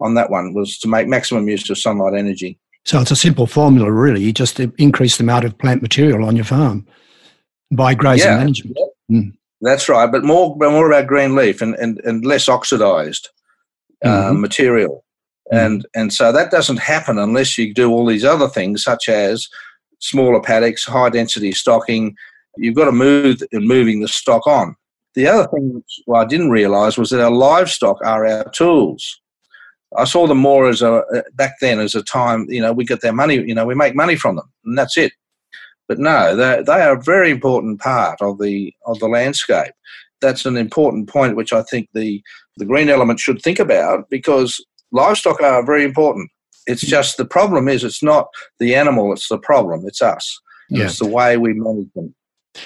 on 0.00 0.14
that 0.14 0.30
one 0.30 0.54
was 0.54 0.78
to 0.78 0.88
make 0.88 1.06
maximum 1.06 1.48
use 1.48 1.68
of 1.70 1.78
sunlight 1.78 2.14
energy. 2.14 2.58
So 2.84 3.00
it's 3.00 3.10
a 3.10 3.16
simple 3.16 3.46
formula, 3.46 3.92
really. 3.92 4.22
You 4.22 4.32
just 4.32 4.58
increase 4.58 5.18
the 5.18 5.24
amount 5.24 5.44
of 5.44 5.56
plant 5.58 5.82
material 5.82 6.24
on 6.24 6.36
your 6.36 6.44
farm 6.44 6.86
by 7.70 7.94
grazing 7.94 8.30
yeah. 8.30 8.38
management. 8.38 8.78
Mm. 9.10 9.32
That's 9.60 9.88
right, 9.88 10.10
but 10.10 10.24
more 10.24 10.56
but 10.56 10.70
more 10.70 10.90
about 10.90 11.06
green 11.06 11.34
leaf 11.34 11.60
and, 11.60 11.74
and, 11.74 12.00
and 12.04 12.24
less 12.24 12.48
oxidized 12.48 13.28
uh, 14.04 14.08
mm-hmm. 14.08 14.40
material. 14.40 15.04
Mm-hmm. 15.52 15.66
And 15.66 15.86
and 15.94 16.12
so 16.12 16.32
that 16.32 16.50
doesn't 16.50 16.78
happen 16.78 17.18
unless 17.18 17.58
you 17.58 17.74
do 17.74 17.90
all 17.90 18.06
these 18.06 18.24
other 18.24 18.48
things 18.48 18.82
such 18.82 19.08
as 19.08 19.48
smaller 19.98 20.40
paddocks, 20.40 20.84
high 20.84 21.10
density 21.10 21.52
stocking. 21.52 22.16
You've 22.56 22.74
got 22.74 22.86
to 22.86 22.92
move 22.92 23.42
in 23.52 23.66
moving 23.66 24.00
the 24.00 24.08
stock 24.08 24.46
on. 24.46 24.74
The 25.14 25.26
other 25.26 25.48
thing 25.48 25.74
which 25.74 26.00
well, 26.06 26.22
I 26.22 26.24
didn't 26.24 26.50
realise 26.50 26.96
was 26.96 27.10
that 27.10 27.20
our 27.20 27.30
livestock 27.30 27.98
are 28.04 28.26
our 28.26 28.48
tools. 28.50 29.20
I 29.96 30.04
saw 30.04 30.26
them 30.26 30.38
more 30.38 30.68
as 30.68 30.82
a 30.82 30.92
uh, 30.92 31.22
back 31.34 31.56
then 31.60 31.80
as 31.80 31.94
a 31.94 32.02
time. 32.02 32.46
You 32.48 32.60
know, 32.60 32.72
we 32.72 32.84
get 32.84 33.00
their 33.00 33.12
money. 33.12 33.36
You 33.36 33.54
know, 33.54 33.66
we 33.66 33.74
make 33.74 33.94
money 33.94 34.16
from 34.16 34.36
them, 34.36 34.50
and 34.64 34.78
that's 34.78 34.96
it. 34.96 35.12
But 35.88 35.98
no, 35.98 36.36
they 36.36 36.62
they 36.62 36.82
are 36.82 36.96
a 36.96 37.02
very 37.02 37.30
important 37.30 37.80
part 37.80 38.22
of 38.22 38.38
the 38.38 38.72
of 38.86 39.00
the 39.00 39.08
landscape. 39.08 39.72
That's 40.20 40.46
an 40.46 40.56
important 40.56 41.08
point 41.08 41.34
which 41.34 41.52
I 41.52 41.62
think 41.62 41.88
the 41.92 42.22
the 42.56 42.64
green 42.64 42.88
element 42.88 43.18
should 43.18 43.42
think 43.42 43.58
about 43.58 44.08
because 44.10 44.64
livestock 44.92 45.40
are 45.42 45.66
very 45.66 45.84
important. 45.84 46.30
It's 46.66 46.82
just 46.82 47.16
the 47.16 47.24
problem 47.24 47.68
is 47.68 47.82
it's 47.82 48.02
not 48.02 48.28
the 48.60 48.76
animal, 48.76 49.12
it's 49.12 49.28
the 49.28 49.38
problem. 49.38 49.82
It's 49.86 50.02
us. 50.02 50.40
Yeah. 50.68 50.84
It's 50.84 51.00
the 51.00 51.08
way 51.08 51.36
we 51.36 51.54
manage 51.54 51.92
them. 51.94 52.14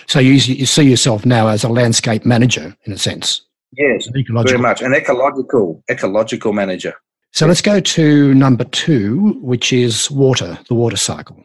So 0.07 0.19
you, 0.19 0.33
you 0.33 0.67
see 0.67 0.88
yourself 0.88 1.26
now 1.26 1.49
as 1.49 1.64
a 1.64 1.69
landscape 1.69 2.25
manager 2.25 2.76
in 2.85 2.93
a 2.93 2.99
sense. 2.99 3.43
Yes, 3.76 4.09
very 4.09 4.59
much. 4.59 4.83
An 4.83 4.95
ecological 4.95 5.83
ecological 5.91 6.53
manager. 6.53 6.95
So 7.33 7.47
let's 7.47 7.61
go 7.61 7.81
to 7.81 8.35
number 8.35 8.64
two, 8.64 9.41
which 9.43 9.73
is 9.73 10.09
water, 10.11 10.57
the 10.69 10.75
water 10.75 10.97
cycle. 10.97 11.45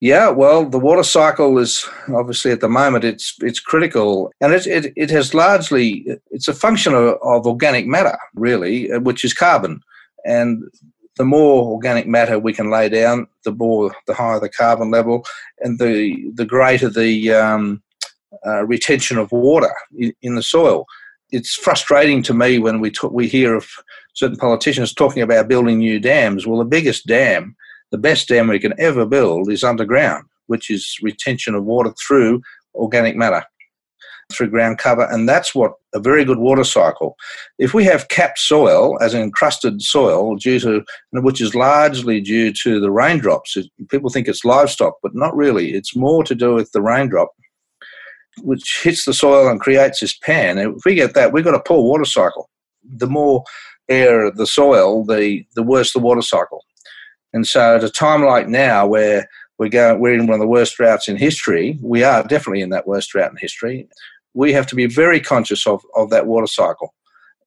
Yeah, 0.00 0.28
well, 0.28 0.68
the 0.68 0.78
water 0.78 1.02
cycle 1.02 1.58
is 1.58 1.86
obviously 2.14 2.52
at 2.52 2.60
the 2.60 2.68
moment 2.68 3.04
it's 3.04 3.34
it's 3.40 3.60
critical, 3.60 4.30
and 4.40 4.52
it 4.52 4.66
it, 4.66 4.92
it 4.96 5.10
has 5.10 5.34
largely 5.34 6.06
it's 6.30 6.48
a 6.48 6.54
function 6.54 6.94
of, 6.94 7.16
of 7.22 7.46
organic 7.46 7.86
matter 7.86 8.18
really, 8.34 8.90
uh, 8.90 9.00
which 9.00 9.24
is 9.24 9.32
carbon, 9.32 9.80
and 10.24 10.64
the 11.16 11.24
more 11.24 11.72
organic 11.72 12.06
matter 12.06 12.38
we 12.38 12.52
can 12.52 12.70
lay 12.70 12.88
down, 12.88 13.26
the 13.44 13.52
more 13.52 13.94
the 14.06 14.14
higher 14.14 14.40
the 14.40 14.48
carbon 14.48 14.90
level, 14.90 15.24
and 15.60 15.78
the 15.78 16.30
the 16.34 16.44
greater 16.44 16.88
the 16.88 17.32
um, 17.32 17.82
uh, 18.46 18.64
retention 18.66 19.18
of 19.18 19.32
water 19.32 19.72
in, 19.96 20.12
in, 20.22 20.34
the 20.34 20.42
soil. 20.42 20.84
It's 21.30 21.54
frustrating 21.54 22.22
to 22.24 22.34
me 22.34 22.58
when 22.58 22.80
we 22.80 22.92
we 23.10 23.28
hear 23.28 23.54
of 23.54 23.68
certain 24.14 24.36
politicians 24.36 24.92
talking 24.92 25.22
about 25.22 25.48
building 25.48 25.78
new 25.78 25.98
dams. 25.98 26.46
Well, 26.46 26.58
the 26.58 26.64
biggest 26.64 27.06
dam, 27.06 27.56
the 27.90 27.98
best 27.98 28.28
dam 28.28 28.48
we 28.48 28.58
can 28.58 28.74
ever 28.78 29.06
build, 29.06 29.50
is 29.50 29.64
underground, 29.64 30.24
which 30.46 30.70
is 30.70 30.98
retention 31.02 31.54
of 31.54 31.64
water 31.64 31.92
through 31.98 32.42
organic 32.74 33.16
matter 33.16 33.44
through 34.32 34.50
ground 34.50 34.78
cover, 34.78 35.06
and 35.10 35.28
that's 35.28 35.54
what 35.54 35.74
a 35.94 36.00
very 36.00 36.24
good 36.24 36.38
water 36.38 36.64
cycle. 36.64 37.16
If 37.58 37.74
we 37.74 37.84
have 37.84 38.08
capped 38.08 38.38
soil, 38.38 38.98
as 39.00 39.14
an 39.14 39.22
encrusted 39.22 39.82
soil, 39.82 40.36
due 40.36 40.58
to 40.60 40.84
which 41.12 41.40
is 41.40 41.54
largely 41.54 42.20
due 42.20 42.52
to 42.62 42.80
the 42.80 42.90
raindrops, 42.90 43.56
people 43.88 44.10
think 44.10 44.28
it's 44.28 44.44
livestock, 44.44 44.94
but 45.02 45.14
not 45.14 45.36
really. 45.36 45.74
It's 45.74 45.96
more 45.96 46.24
to 46.24 46.34
do 46.34 46.54
with 46.54 46.72
the 46.72 46.82
raindrop, 46.82 47.30
which 48.42 48.80
hits 48.82 49.04
the 49.04 49.14
soil 49.14 49.48
and 49.48 49.60
creates 49.60 50.00
this 50.00 50.16
pan. 50.18 50.58
if 50.58 50.84
we 50.84 50.94
get 50.94 51.14
that, 51.14 51.32
we've 51.32 51.44
got 51.44 51.54
a 51.54 51.60
poor 51.60 51.82
water 51.82 52.04
cycle. 52.04 52.48
The 52.84 53.08
more 53.08 53.44
air 53.88 54.30
the 54.30 54.46
soil, 54.46 55.04
the 55.04 55.44
the 55.54 55.62
worse 55.62 55.92
the 55.92 56.00
water 56.00 56.22
cycle. 56.22 56.64
And 57.32 57.46
so, 57.46 57.76
at 57.76 57.84
a 57.84 57.90
time 57.90 58.22
like 58.22 58.48
now, 58.48 58.86
where 58.86 59.28
we're 59.58 59.68
going, 59.68 60.00
we're 60.00 60.14
in 60.14 60.26
one 60.26 60.34
of 60.34 60.40
the 60.40 60.46
worst 60.46 60.76
droughts 60.76 61.08
in 61.08 61.16
history. 61.16 61.78
We 61.82 62.04
are 62.04 62.22
definitely 62.22 62.60
in 62.60 62.70
that 62.70 62.86
worst 62.86 63.10
drought 63.10 63.30
in 63.30 63.36
history 63.38 63.88
we 64.36 64.52
have 64.52 64.66
to 64.68 64.76
be 64.76 64.86
very 64.86 65.18
conscious 65.18 65.66
of, 65.66 65.82
of 65.96 66.10
that 66.10 66.26
water 66.26 66.46
cycle 66.46 66.94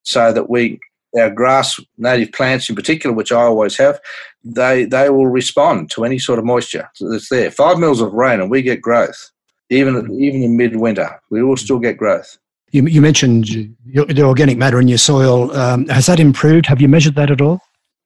so 0.03 0.33
that 0.33 0.49
we 0.49 0.79
our 1.17 1.29
grass 1.29 1.79
native 1.97 2.31
plants 2.33 2.69
in 2.69 2.75
particular 2.75 3.15
which 3.15 3.31
i 3.31 3.41
always 3.41 3.75
have 3.77 3.99
they 4.43 4.85
they 4.85 5.09
will 5.09 5.27
respond 5.27 5.89
to 5.89 6.05
any 6.05 6.19
sort 6.19 6.39
of 6.39 6.45
moisture 6.45 6.89
that's 6.99 7.29
there. 7.29 7.51
Five 7.51 7.79
mils 7.79 8.01
of 8.01 8.13
rain 8.13 8.39
and 8.39 8.49
we 8.49 8.61
get 8.61 8.81
growth 8.81 9.31
even 9.69 9.95
even 10.19 10.43
in 10.43 10.57
midwinter 10.57 11.19
we 11.29 11.43
will 11.43 11.57
still 11.57 11.79
get 11.79 11.97
growth. 11.97 12.37
You, 12.71 12.85
you 12.85 13.01
mentioned 13.01 13.45
the 13.85 14.21
organic 14.21 14.55
matter 14.55 14.79
in 14.79 14.87
your 14.87 14.99
soil. 14.99 15.51
Um, 15.57 15.87
has 15.87 16.05
that 16.05 16.19
improved? 16.19 16.67
Have 16.67 16.79
you 16.79 16.87
measured 16.87 17.15
that 17.15 17.31
at 17.31 17.41
all? 17.41 17.59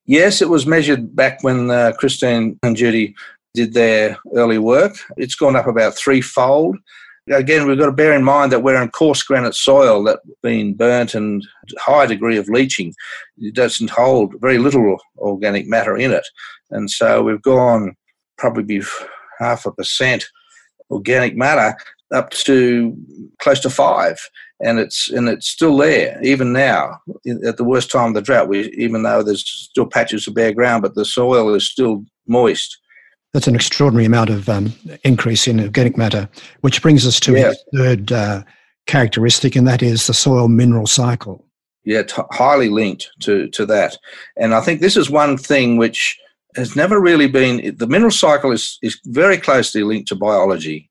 Yes 0.06 0.42
it 0.42 0.50
was 0.50 0.66
measured 0.66 1.16
back 1.16 1.44
when 1.44 1.70
uh, 1.70 1.92
christine 1.98 2.60
and 2.64 2.76
judy 2.76 3.16
did 3.54 3.74
their 3.74 4.18
early 4.36 4.58
work. 4.58 4.96
It's 5.18 5.36
gone 5.36 5.56
up 5.56 5.68
about 5.68 5.96
threefold 5.96 6.78
Again, 7.32 7.68
we've 7.68 7.78
got 7.78 7.86
to 7.86 7.94
bear 7.94 8.14
in 8.14 8.24
mind 8.24 8.52
that 8.52 8.64
we're 8.64 8.82
in 8.82 8.90
coarse 8.90 9.24
granite 9.24 9.56
soil 9.56 10.04
that's 10.04 10.20
been 10.42 10.74
burnt 10.74 11.16
and 11.16 11.42
high 11.78 12.06
degree 12.06 12.38
of 12.38 12.50
leaching. 12.50 12.94
It 13.38 13.56
doesn't 13.56 13.90
hold 13.90 14.36
very 14.42 14.58
little 14.58 14.98
organic 15.18 15.66
matter 15.68 15.96
in 15.96 16.12
it. 16.12 16.28
And 16.72 16.92
so 16.92 17.24
we've 17.24 17.42
gone 17.42 17.96
probably 18.38 18.82
half 19.40 19.66
a 19.66 19.72
percent 19.72 20.26
organic 20.92 21.36
matter 21.38 21.76
up 22.14 22.30
to 22.32 22.96
close 23.40 23.60
to 23.62 23.70
five, 23.70 24.20
and 24.60 24.80
it's 24.80 25.10
and 25.10 25.28
it's 25.28 25.48
still 25.48 25.78
there 25.78 26.20
even 26.22 26.54
now 26.54 27.00
at 27.48 27.58
the 27.58 27.64
worst 27.64 27.90
time 27.90 28.10
of 28.10 28.14
the 28.14 28.22
drought. 28.22 28.48
We 28.48 28.70
even 28.72 29.04
though 29.04 29.24
there's 29.24 29.48
still 29.48 29.88
patches 29.88 30.28
of 30.28 30.36
bare 30.36 30.54
ground, 30.54 30.84
but 30.84 30.96
the 30.96 31.06
soil 31.06 31.54
is 31.54 31.68
still 31.68 32.04
moist. 32.28 32.78
That's 33.34 33.48
an 33.48 33.56
extraordinary 33.56 34.06
amount 34.06 34.30
of 34.30 34.48
um, 34.48 34.74
increase 35.04 35.48
in 35.48 35.60
organic 35.60 35.98
matter, 35.98 36.30
which 36.62 36.82
brings 36.82 37.06
us 37.06 37.20
to 37.22 37.34
yeah. 37.34 37.50
the 37.50 37.78
third 37.78 38.12
uh, 38.12 38.44
characteristic, 38.86 39.56
and 39.56 39.68
that 39.68 39.82
is 39.82 40.06
the 40.06 40.14
soil 40.14 40.48
mineral 40.48 40.86
cycle. 40.86 41.44
Yeah, 41.84 42.04
t- 42.04 42.22
highly 42.32 42.70
linked 42.70 43.10
to, 43.22 43.48
to 43.50 43.66
that. 43.66 43.98
And 44.38 44.54
I 44.54 44.62
think 44.62 44.82
this 44.82 44.96
is 44.96 45.10
one 45.10 45.38
thing 45.38 45.78
which 45.78 46.18
has 46.56 46.76
never 46.76 47.02
really 47.02 47.28
been 47.28 47.76
the 47.76 47.88
mineral 47.88 48.12
cycle 48.12 48.52
is, 48.52 48.78
is 48.82 49.00
very 49.06 49.38
closely 49.38 49.84
linked 49.84 50.08
to 50.10 50.16
biology. 50.16 50.90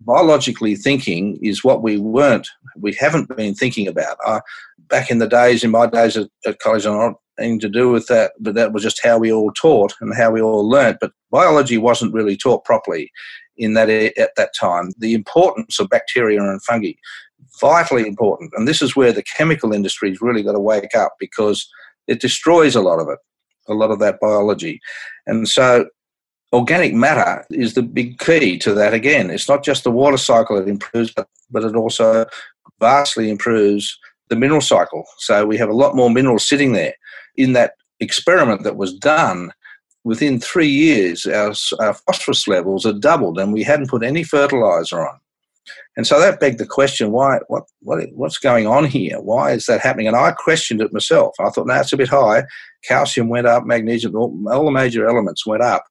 Biologically 0.00 0.74
thinking 0.74 1.38
is 1.40 1.64
what 1.64 1.82
we 1.82 1.96
weren't, 1.96 2.48
we 2.76 2.94
haven't 2.94 3.34
been 3.34 3.54
thinking 3.54 3.86
about. 3.86 4.16
Uh, 4.26 4.40
back 4.88 5.10
in 5.10 5.18
the 5.18 5.28
days, 5.28 5.64
in 5.64 5.70
my 5.70 5.86
days 5.86 6.16
at, 6.16 6.28
at 6.44 6.58
college, 6.58 6.84
not 6.84 7.14
anything 7.38 7.60
to 7.60 7.68
do 7.68 7.90
with 7.90 8.06
that, 8.08 8.32
but 8.40 8.54
that 8.54 8.72
was 8.72 8.82
just 8.82 9.00
how 9.02 9.18
we 9.18 9.32
all 9.32 9.52
taught 9.52 9.94
and 10.00 10.14
how 10.14 10.30
we 10.30 10.40
all 10.40 10.68
learnt. 10.68 10.98
But 11.00 11.12
biology 11.30 11.78
wasn't 11.78 12.14
really 12.14 12.36
taught 12.36 12.64
properly 12.64 13.10
in 13.56 13.74
that 13.74 13.88
at 13.90 14.30
that 14.36 14.50
time. 14.58 14.92
The 14.98 15.14
importance 15.14 15.78
of 15.78 15.88
bacteria 15.88 16.40
and 16.42 16.62
fungi, 16.62 16.92
vitally 17.60 18.06
important, 18.06 18.52
and 18.56 18.66
this 18.66 18.82
is 18.82 18.96
where 18.96 19.12
the 19.12 19.22
chemical 19.22 19.72
industry's 19.72 20.20
really 20.20 20.42
got 20.42 20.52
to 20.52 20.60
wake 20.60 20.94
up 20.94 21.14
because 21.18 21.68
it 22.06 22.20
destroys 22.20 22.76
a 22.76 22.82
lot 22.82 23.00
of 23.00 23.08
it, 23.08 23.18
a 23.68 23.74
lot 23.74 23.90
of 23.90 23.98
that 24.00 24.20
biology, 24.20 24.80
and 25.26 25.48
so. 25.48 25.88
Organic 26.52 26.94
matter 26.94 27.44
is 27.50 27.74
the 27.74 27.82
big 27.82 28.20
key 28.20 28.56
to 28.58 28.72
that 28.72 28.94
again. 28.94 29.30
It's 29.30 29.48
not 29.48 29.64
just 29.64 29.82
the 29.82 29.90
water 29.90 30.16
cycle 30.16 30.56
it 30.56 30.68
improves, 30.68 31.12
but, 31.12 31.28
but 31.50 31.64
it 31.64 31.74
also 31.74 32.24
vastly 32.78 33.30
improves 33.30 33.98
the 34.28 34.36
mineral 34.36 34.60
cycle. 34.60 35.04
So 35.18 35.46
we 35.46 35.56
have 35.58 35.68
a 35.68 35.74
lot 35.74 35.96
more 35.96 36.10
minerals 36.10 36.48
sitting 36.48 36.72
there 36.72 36.94
in 37.36 37.52
that 37.52 37.72
experiment 38.00 38.62
that 38.64 38.76
was 38.76 38.92
done, 38.94 39.52
within 40.04 40.38
three 40.38 40.68
years, 40.68 41.26
our, 41.26 41.52
our 41.80 41.94
phosphorus 41.94 42.46
levels 42.46 42.84
had 42.84 43.00
doubled, 43.00 43.38
and 43.38 43.52
we 43.52 43.62
hadn't 43.62 43.90
put 43.90 44.04
any 44.04 44.22
fertilizer 44.22 45.06
on. 45.06 45.18
And 45.96 46.06
so 46.06 46.20
that 46.20 46.38
begged 46.38 46.58
the 46.58 46.66
question: 46.66 47.10
Why? 47.10 47.40
What? 47.48 47.64
What? 47.80 48.06
What's 48.14 48.38
going 48.38 48.66
on 48.66 48.84
here? 48.84 49.20
Why 49.20 49.52
is 49.52 49.66
that 49.66 49.80
happening? 49.80 50.06
And 50.06 50.16
I 50.16 50.30
questioned 50.30 50.80
it 50.80 50.92
myself. 50.92 51.34
I 51.40 51.50
thought, 51.50 51.66
no, 51.66 51.74
it's 51.74 51.92
a 51.92 51.96
bit 51.96 52.08
high. 52.08 52.44
Calcium 52.84 53.28
went 53.28 53.48
up, 53.48 53.64
magnesium, 53.64 54.14
all, 54.14 54.38
all 54.48 54.64
the 54.64 54.70
major 54.70 55.08
elements 55.08 55.44
went 55.44 55.62
up, 55.62 55.84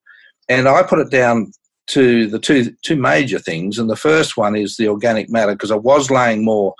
and 0.48 0.68
I 0.68 0.84
put 0.84 1.00
it 1.00 1.12
down 1.12 1.51
to 1.88 2.27
the 2.27 2.39
two 2.39 2.74
two 2.84 2.96
major 2.96 3.39
things. 3.39 3.77
And 3.77 3.89
the 3.89 3.98
first 3.98 4.38
one 4.38 4.56
is 4.56 4.77
the 4.77 4.88
organic 4.88 5.30
matter 5.30 5.51
because 5.54 5.72
I 5.72 5.75
was 5.75 6.10
laying 6.10 6.46
more. 6.46 6.74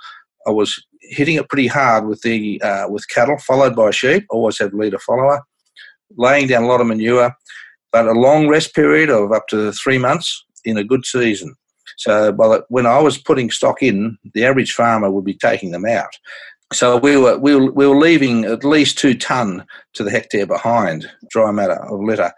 I 0.46 0.50
was 0.50 0.82
hitting 1.08 1.36
it 1.36 1.48
pretty 1.48 1.66
hard 1.66 2.06
with 2.06 2.20
the 2.22 2.60
uh, 2.62 2.88
with 2.88 3.08
cattle, 3.08 3.38
followed 3.38 3.76
by 3.76 3.90
sheep. 3.90 4.24
Always 4.30 4.58
have 4.58 4.74
leader 4.74 4.98
follower, 4.98 5.42
laying 6.16 6.48
down 6.48 6.64
a 6.64 6.66
lot 6.66 6.80
of 6.80 6.86
manure, 6.86 7.34
but 7.92 8.06
a 8.06 8.12
long 8.12 8.48
rest 8.48 8.74
period 8.74 9.10
of 9.10 9.32
up 9.32 9.48
to 9.48 9.72
three 9.72 9.98
months 9.98 10.44
in 10.64 10.76
a 10.76 10.84
good 10.84 11.04
season. 11.04 11.54
So 11.98 12.32
by 12.32 12.60
when 12.68 12.86
I 12.86 12.98
was 12.98 13.18
putting 13.18 13.50
stock 13.50 13.82
in, 13.82 14.18
the 14.34 14.44
average 14.44 14.72
farmer 14.72 15.10
would 15.10 15.24
be 15.24 15.34
taking 15.34 15.70
them 15.70 15.86
out. 15.86 16.10
So 16.72 16.96
we 16.96 17.16
were, 17.16 17.38
we 17.38 17.54
were, 17.54 17.70
we 17.70 17.86
were 17.86 17.96
leaving 17.96 18.44
at 18.44 18.64
least 18.64 18.98
two 18.98 19.14
tonne 19.14 19.64
to 19.94 20.02
the 20.02 20.10
hectare 20.10 20.46
behind 20.46 21.08
dry 21.30 21.52
matter 21.52 21.80
of 21.84 22.00
litter. 22.00 22.32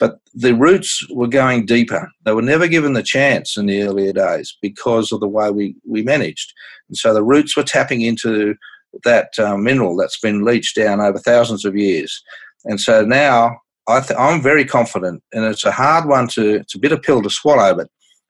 But 0.00 0.18
the 0.34 0.54
roots 0.54 1.06
were 1.10 1.28
going 1.28 1.64
deeper. 1.64 2.10
They 2.24 2.32
were 2.32 2.42
never 2.42 2.66
given 2.66 2.94
the 2.94 3.02
chance 3.02 3.56
in 3.56 3.66
the 3.66 3.82
earlier 3.82 4.12
days 4.12 4.56
because 4.60 5.12
of 5.12 5.20
the 5.20 5.28
way 5.28 5.50
we, 5.50 5.76
we 5.88 6.02
managed. 6.02 6.52
And 6.88 6.96
so 6.96 7.14
the 7.14 7.22
roots 7.22 7.56
were 7.56 7.62
tapping 7.62 8.02
into 8.02 8.56
that 9.04 9.38
uh, 9.38 9.56
mineral 9.56 9.96
that's 9.96 10.18
been 10.18 10.44
leached 10.44 10.76
down 10.76 11.00
over 11.00 11.18
thousands 11.18 11.64
of 11.64 11.76
years. 11.76 12.22
And 12.64 12.80
so 12.80 13.04
now 13.04 13.58
I 13.88 14.00
th- 14.00 14.18
I'm 14.18 14.42
very 14.42 14.64
confident, 14.64 15.22
and 15.32 15.44
it's 15.44 15.64
a 15.64 15.72
hard 15.72 16.06
one 16.06 16.28
to, 16.28 16.56
it's 16.56 16.74
a 16.74 16.78
bitter 16.78 16.98
pill 16.98 17.22
to 17.22 17.30
swallow, 17.30 17.74
but 17.74 17.88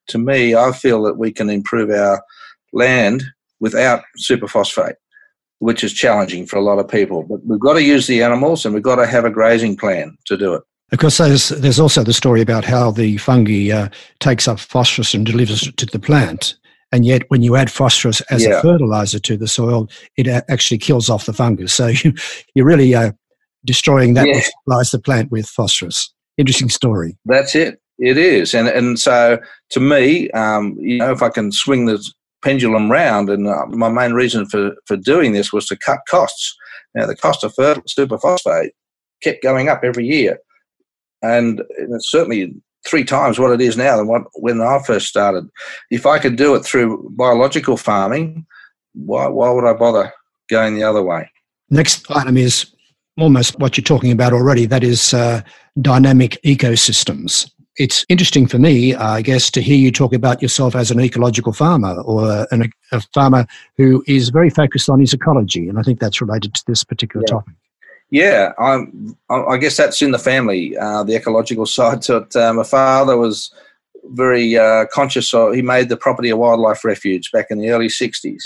to 0.09 0.19
me, 0.19 0.55
I 0.55 0.73
feel 0.73 1.03
that 1.03 1.19
we 1.19 1.33
can 1.33 1.51
improve 1.51 1.91
our 1.91 2.23
land 2.73 3.25
without 3.61 4.03
superphosphate, 4.19 4.95
which 5.59 5.83
is 5.83 5.93
challenging 5.93 6.47
for 6.47 6.57
a 6.57 6.63
lot 6.63 6.79
of 6.79 6.89
people. 6.89 7.25
But 7.25 7.45
we've 7.45 7.61
got 7.61 7.75
to 7.75 7.83
use 7.83 8.07
the 8.07 8.23
animals 8.23 8.65
and 8.65 8.75
we've 8.75 8.83
got 8.83 8.97
to 8.97 9.07
have 9.07 9.25
a 9.25 9.31
grazing 9.31 9.77
plan 9.77 10.17
to 10.27 10.37
do 10.37 10.55
it. 10.55 10.63
Of 10.91 10.99
course, 10.99 11.19
there's, 11.19 11.51
there's 11.51 11.81
also 11.81 12.03
the 12.03 12.15
story 12.15 12.41
about 12.41 12.65
how 12.65 12.91
the 12.91 13.19
fungi 13.19 13.71
uh, 13.71 13.89
takes 14.21 14.49
up 14.49 14.59
phosphorus 14.59 15.13
and 15.13 15.27
delivers 15.27 15.67
it 15.67 15.77
to 15.79 15.87
the 15.87 15.99
plant. 15.99 16.57
And 16.91 17.05
yet, 17.05 17.23
when 17.29 17.43
you 17.43 17.57
add 17.57 17.71
phosphorus 17.71 18.23
as 18.31 18.45
yeah. 18.45 18.59
a 18.59 18.63
fertilizer 18.63 19.19
to 19.19 19.37
the 19.37 19.49
soil, 19.49 19.91
it 20.17 20.27
actually 20.27 20.79
kills 20.79 21.11
off 21.11 21.27
the 21.27 21.35
fungus. 21.35 21.75
So 21.75 21.87
you, 22.05 22.15
you're 22.55 22.65
really 22.65 22.95
uh, 22.95 23.13
destroying 23.65 24.15
that 24.15 24.27
yeah. 24.27 24.37
which 24.37 24.45
supplies 24.45 24.91
the 24.91 24.99
plant 24.99 25.31
with 25.31 25.47
phosphorus. 25.47 26.13
Interesting 26.39 26.71
story. 26.71 27.19
That's 27.27 27.55
it. 27.55 27.81
It 27.99 28.17
is, 28.17 28.55
and 28.55 28.69
and 28.69 28.97
so 28.97 29.41
to 29.71 29.81
me, 29.81 30.31
um, 30.31 30.77
you 30.79 30.99
know, 30.99 31.11
if 31.11 31.21
I 31.21 31.31
can 31.31 31.51
swing 31.51 31.87
the 31.87 31.99
pendulum 32.43 32.91
round, 32.91 33.31
and 33.31 33.49
uh, 33.49 33.67
my 33.67 33.89
main 33.89 34.13
reason 34.13 34.47
for 34.47 34.73
for 34.87 34.97
doing 34.97 35.33
this 35.33 35.53
was 35.53 35.67
to 35.67 35.77
cut 35.77 36.01
costs. 36.09 36.57
Now, 36.95 37.07
the 37.07 37.17
cost 37.17 37.45
of 37.45 37.55
superphosphate 37.55 38.71
kept 39.23 39.43
going 39.43 39.69
up 39.69 39.85
every 39.85 40.07
year, 40.07 40.39
and 41.23 41.63
it's 41.79 42.11
certainly 42.11 42.55
three 42.87 43.05
times 43.05 43.39
what 43.39 43.53
it 43.53 43.61
is 43.61 43.77
now 43.77 43.97
than 43.97 44.07
what 44.07 44.23
when 44.35 44.61
I 44.61 44.81
first 44.87 45.09
started. 45.09 45.49
If 45.91 46.07
I 46.07 46.19
could 46.19 46.37
do 46.37 46.55
it 46.55 46.65
through 46.65 47.11
biological 47.17 47.77
farming, 47.77 48.47
why 48.95 49.27
why 49.29 49.51
would 49.51 49.65
I 49.65 49.75
bother 49.75 50.13
going 50.49 50.75
the 50.75 50.85
other 50.85 51.03
way? 51.03 51.31
Next 51.71 52.11
item 52.11 52.37
is 52.37 52.75
almost 53.19 53.59
what 53.59 53.77
you're 53.77 53.85
talking 53.85 54.13
about 54.13 54.33
already. 54.33 54.65
That 54.65 54.85
is 54.85 55.13
uh, 55.13 55.43
dynamic 55.81 56.39
ecosystems 56.45 57.51
it's 57.79 58.05
interesting 58.09 58.47
for 58.47 58.59
me, 58.59 58.95
I 58.95 59.23
guess, 59.23 59.51
to 59.53 59.63
hear 59.63 59.77
you 59.77 59.93
talk 59.93 60.13
about 60.13 60.43
yourself 60.43 60.75
as 60.75 60.91
an 60.91 61.01
ecological 61.01 61.53
farmer 61.53 62.01
or 62.03 62.47
an, 62.51 62.73
a 62.93 63.01
farmer 63.15 63.47
who 63.77 64.03
is 64.07 64.31
very 64.31 64.51
focused 64.51 64.91
on 64.91 64.99
his 64.99 65.13
ecology. 65.13 65.69
And 65.69 65.79
I 65.79 65.83
think 65.83 66.01
that's 66.01 66.21
related 66.21 66.55
to 66.55 66.65
this 66.67 66.83
particular 66.83 67.25
yeah. 67.29 67.35
topic. 67.35 67.55
Yeah, 68.11 68.53
I'm, 68.59 69.17
I 69.31 69.59
guess 69.59 69.77
that's 69.77 70.03
in 70.03 70.11
the 70.11 70.19
family, 70.19 70.77
uh, 70.77 71.05
the 71.05 71.15
ecological 71.15 71.67
side 71.79 72.03
to 72.03 72.19
it. 72.19 72.35
Uh, 72.35 72.53
my 72.53 72.65
father 72.65 73.17
was 73.17 73.53
very 74.05 74.57
uh, 74.57 74.87
conscious 74.91 75.33
of, 75.33 75.55
he 75.55 75.63
made 75.63 75.89
the 75.89 75.97
property 75.97 76.31
a 76.31 76.37
wildlife 76.37 76.85
refuge 76.85 77.31
back 77.31 77.47
in 77.51 77.59
the 77.59 77.71
early 77.71 77.89
60s. 77.89 78.43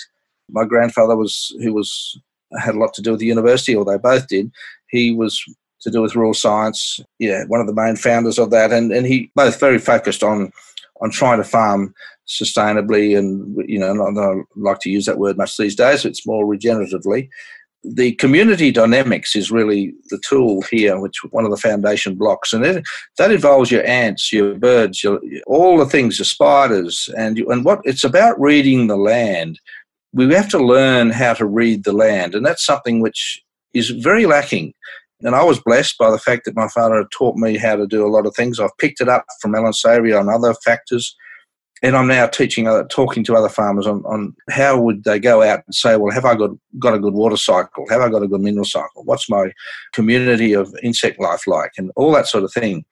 My 0.50 0.64
grandfather 0.64 1.16
was, 1.16 1.56
who 1.62 1.72
was, 1.72 2.20
had 2.58 2.74
a 2.74 2.78
lot 2.78 2.92
to 2.94 3.02
do 3.02 3.12
with 3.12 3.20
the 3.20 3.26
university, 3.26 3.74
or 3.74 3.84
they 3.84 3.96
both 3.96 4.26
did, 4.26 4.50
he 4.90 5.12
was 5.12 5.42
to 5.82 5.90
do 5.90 6.02
with 6.02 6.16
rural 6.16 6.34
science. 6.34 7.00
Yeah, 7.18 7.44
one 7.48 7.60
of 7.60 7.66
the 7.66 7.74
main 7.74 7.96
founders 7.96 8.38
of 8.38 8.50
that, 8.50 8.72
and 8.72 8.92
and 8.92 9.06
he 9.06 9.30
both 9.34 9.60
very 9.60 9.78
focused 9.78 10.22
on 10.22 10.52
on 11.00 11.10
trying 11.10 11.38
to 11.38 11.44
farm 11.44 11.94
sustainably, 12.26 13.18
and 13.18 13.56
you 13.68 13.78
know, 13.78 13.92
I 13.92 14.14
don't 14.14 14.46
like 14.56 14.78
to 14.80 14.90
use 14.90 15.06
that 15.06 15.18
word 15.18 15.36
much 15.36 15.56
these 15.56 15.74
days. 15.74 16.04
It's 16.04 16.26
more 16.26 16.46
regeneratively. 16.46 17.28
The 17.84 18.12
community 18.12 18.70
dynamics 18.70 19.34
is 19.34 19.50
really 19.50 19.92
the 20.10 20.20
tool 20.28 20.62
here, 20.70 21.00
which 21.00 21.16
one 21.30 21.44
of 21.44 21.50
the 21.50 21.56
foundation 21.56 22.14
blocks, 22.14 22.52
and 22.52 22.64
it, 22.64 22.84
that 23.18 23.32
involves 23.32 23.72
your 23.72 23.84
ants, 23.84 24.32
your 24.32 24.54
birds, 24.54 25.02
your, 25.02 25.20
all 25.48 25.76
the 25.78 25.86
things, 25.86 26.18
your 26.18 26.26
spiders, 26.26 27.08
and 27.18 27.38
you, 27.38 27.50
and 27.50 27.64
what 27.64 27.80
it's 27.84 28.04
about 28.04 28.40
reading 28.40 28.86
the 28.86 28.96
land. 28.96 29.58
We 30.12 30.32
have 30.34 30.50
to 30.50 30.58
learn 30.58 31.10
how 31.10 31.32
to 31.34 31.46
read 31.46 31.82
the 31.82 31.92
land, 31.92 32.36
and 32.36 32.46
that's 32.46 32.64
something 32.64 33.00
which 33.00 33.42
is 33.74 33.90
very 33.90 34.26
lacking 34.26 34.74
and 35.24 35.34
I 35.34 35.44
was 35.44 35.60
blessed 35.60 35.98
by 35.98 36.10
the 36.10 36.18
fact 36.18 36.44
that 36.44 36.56
my 36.56 36.68
father 36.68 36.96
had 36.96 37.10
taught 37.10 37.36
me 37.36 37.56
how 37.56 37.76
to 37.76 37.86
do 37.86 38.06
a 38.06 38.10
lot 38.10 38.26
of 38.26 38.34
things. 38.34 38.58
I've 38.58 38.76
picked 38.78 39.00
it 39.00 39.08
up 39.08 39.24
from 39.40 39.54
Allan 39.54 39.72
Savory 39.72 40.12
on 40.14 40.28
other 40.28 40.54
factors. 40.64 41.16
And 41.84 41.96
I'm 41.96 42.06
now 42.06 42.28
teaching, 42.28 42.68
other, 42.68 42.84
talking 42.84 43.24
to 43.24 43.34
other 43.34 43.48
farmers 43.48 43.88
on, 43.88 44.04
on 44.04 44.34
how 44.50 44.80
would 44.80 45.02
they 45.02 45.18
go 45.18 45.42
out 45.42 45.62
and 45.66 45.74
say, 45.74 45.96
well, 45.96 46.14
have 46.14 46.24
I 46.24 46.36
got, 46.36 46.50
got 46.78 46.94
a 46.94 47.00
good 47.00 47.14
water 47.14 47.36
cycle? 47.36 47.88
Have 47.88 48.00
I 48.00 48.08
got 48.08 48.22
a 48.22 48.28
good 48.28 48.40
mineral 48.40 48.64
cycle? 48.64 49.02
What's 49.04 49.28
my 49.28 49.52
community 49.92 50.52
of 50.52 50.72
insect 50.82 51.20
life 51.20 51.44
like? 51.48 51.72
And 51.76 51.90
all 51.96 52.12
that 52.12 52.28
sort 52.28 52.44
of 52.44 52.52
thing. 52.52 52.84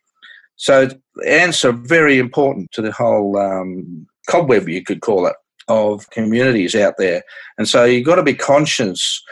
So 0.56 0.88
ants 1.24 1.64
are 1.64 1.72
very 1.72 2.18
important 2.18 2.72
to 2.72 2.82
the 2.82 2.90
whole 2.90 3.38
um, 3.38 4.06
cobweb, 4.28 4.68
you 4.68 4.82
could 4.82 5.02
call 5.02 5.26
it, 5.26 5.36
of 5.68 6.10
communities 6.10 6.74
out 6.74 6.94
there. 6.98 7.22
And 7.58 7.68
so 7.68 7.84
you've 7.84 8.06
got 8.06 8.16
to 8.16 8.24
be 8.24 8.34
conscious 8.34 9.22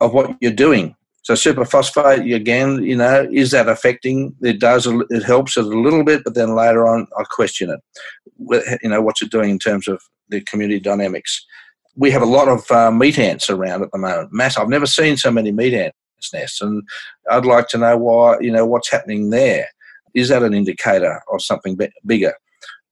of 0.00 0.14
what 0.14 0.34
you're 0.40 0.52
doing 0.52 0.96
so 1.22 1.34
superphosphate 1.34 2.34
again, 2.34 2.82
you 2.82 2.96
know, 2.96 3.28
is 3.32 3.52
that 3.52 3.68
affecting? 3.68 4.34
It 4.42 4.58
does. 4.58 4.88
It 4.88 5.22
helps 5.22 5.56
it 5.56 5.64
a 5.64 5.68
little 5.68 6.04
bit, 6.04 6.24
but 6.24 6.34
then 6.34 6.56
later 6.56 6.86
on, 6.86 7.06
I 7.16 7.22
question 7.30 7.70
it. 7.70 8.80
You 8.82 8.90
know, 8.90 9.00
what's 9.00 9.22
it 9.22 9.30
doing 9.30 9.50
in 9.50 9.58
terms 9.60 9.86
of 9.86 10.02
the 10.30 10.40
community 10.40 10.80
dynamics? 10.80 11.46
We 11.94 12.10
have 12.10 12.22
a 12.22 12.26
lot 12.26 12.48
of 12.48 12.68
uh, 12.72 12.90
meat 12.90 13.18
ants 13.20 13.48
around 13.48 13.82
at 13.82 13.92
the 13.92 13.98
moment. 13.98 14.32
Mass. 14.32 14.56
I've 14.56 14.68
never 14.68 14.86
seen 14.86 15.16
so 15.16 15.30
many 15.30 15.52
meat 15.52 15.74
ants 15.74 16.32
nests, 16.32 16.60
and 16.60 16.82
I'd 17.30 17.46
like 17.46 17.68
to 17.68 17.78
know 17.78 17.96
why. 17.96 18.40
You 18.40 18.50
know, 18.50 18.66
what's 18.66 18.90
happening 18.90 19.30
there? 19.30 19.68
Is 20.14 20.28
that 20.28 20.42
an 20.42 20.54
indicator 20.54 21.22
of 21.32 21.40
something 21.40 21.78
bigger? 22.04 22.34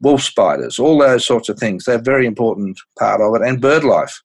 Wolf 0.02 0.22
spiders, 0.22 0.78
all 0.78 0.98
those 0.98 1.26
sorts 1.26 1.48
of 1.48 1.58
things. 1.58 1.84
They're 1.84 1.96
a 1.96 2.02
very 2.02 2.26
important 2.26 2.78
part 2.96 3.20
of 3.20 3.34
it, 3.34 3.46
and 3.46 3.60
bird 3.60 3.82
life. 3.82 4.22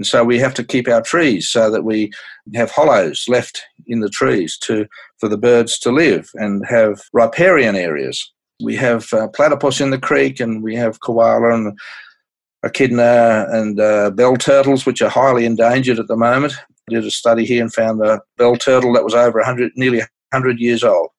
And 0.00 0.06
so 0.06 0.24
we 0.24 0.38
have 0.38 0.54
to 0.54 0.64
keep 0.64 0.88
our 0.88 1.02
trees 1.02 1.50
so 1.50 1.70
that 1.70 1.84
we 1.84 2.10
have 2.54 2.70
hollows 2.70 3.26
left 3.28 3.60
in 3.86 4.00
the 4.00 4.08
trees 4.08 4.56
to 4.62 4.86
for 5.18 5.28
the 5.28 5.36
birds 5.36 5.78
to 5.80 5.92
live 5.92 6.30
and 6.36 6.64
have 6.66 7.02
riparian 7.12 7.76
areas. 7.76 8.32
We 8.64 8.76
have 8.76 9.12
uh, 9.12 9.28
platypus 9.28 9.78
in 9.78 9.90
the 9.90 9.98
creek 9.98 10.40
and 10.40 10.62
we 10.62 10.74
have 10.74 11.00
koala 11.00 11.54
and 11.54 11.78
echidna 12.64 13.44
and 13.50 13.78
uh, 13.78 14.08
bell 14.12 14.36
turtles, 14.36 14.86
which 14.86 15.02
are 15.02 15.10
highly 15.10 15.44
endangered 15.44 15.98
at 15.98 16.08
the 16.08 16.16
moment. 16.16 16.54
I 16.88 16.94
did 16.94 17.04
a 17.04 17.10
study 17.10 17.44
here 17.44 17.60
and 17.60 17.70
found 17.70 18.02
a 18.02 18.22
bell 18.38 18.56
turtle 18.56 18.94
that 18.94 19.04
was 19.04 19.14
over 19.14 19.40
100, 19.40 19.72
nearly 19.76 19.98
100 19.98 20.58
years 20.58 20.82
old. 20.82 21.10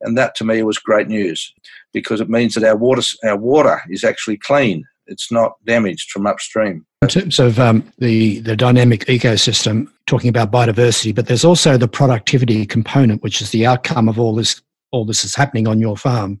And 0.00 0.16
that 0.16 0.34
to 0.36 0.44
me 0.44 0.62
was 0.62 0.78
great 0.78 1.08
news 1.08 1.52
because 1.92 2.22
it 2.22 2.30
means 2.30 2.54
that 2.54 2.64
our 2.64 2.76
water, 2.76 3.02
our 3.22 3.36
water 3.36 3.82
is 3.90 4.02
actually 4.02 4.38
clean 4.38 4.86
it's 5.06 5.30
not 5.30 5.52
damaged 5.64 6.10
from 6.10 6.26
upstream. 6.26 6.86
In 7.02 7.08
terms 7.08 7.38
of 7.38 7.58
um, 7.58 7.90
the, 7.98 8.40
the 8.40 8.56
dynamic 8.56 9.04
ecosystem, 9.06 9.88
talking 10.06 10.28
about 10.28 10.50
biodiversity, 10.50 11.14
but 11.14 11.26
there's 11.26 11.44
also 11.44 11.76
the 11.76 11.88
productivity 11.88 12.64
component, 12.66 13.22
which 13.22 13.40
is 13.40 13.50
the 13.50 13.66
outcome 13.66 14.08
of 14.08 14.18
all 14.18 14.34
this 14.34 14.60
all 14.90 15.04
this 15.04 15.24
is 15.24 15.34
happening 15.34 15.66
on 15.66 15.80
your 15.80 15.96
farm. 15.96 16.40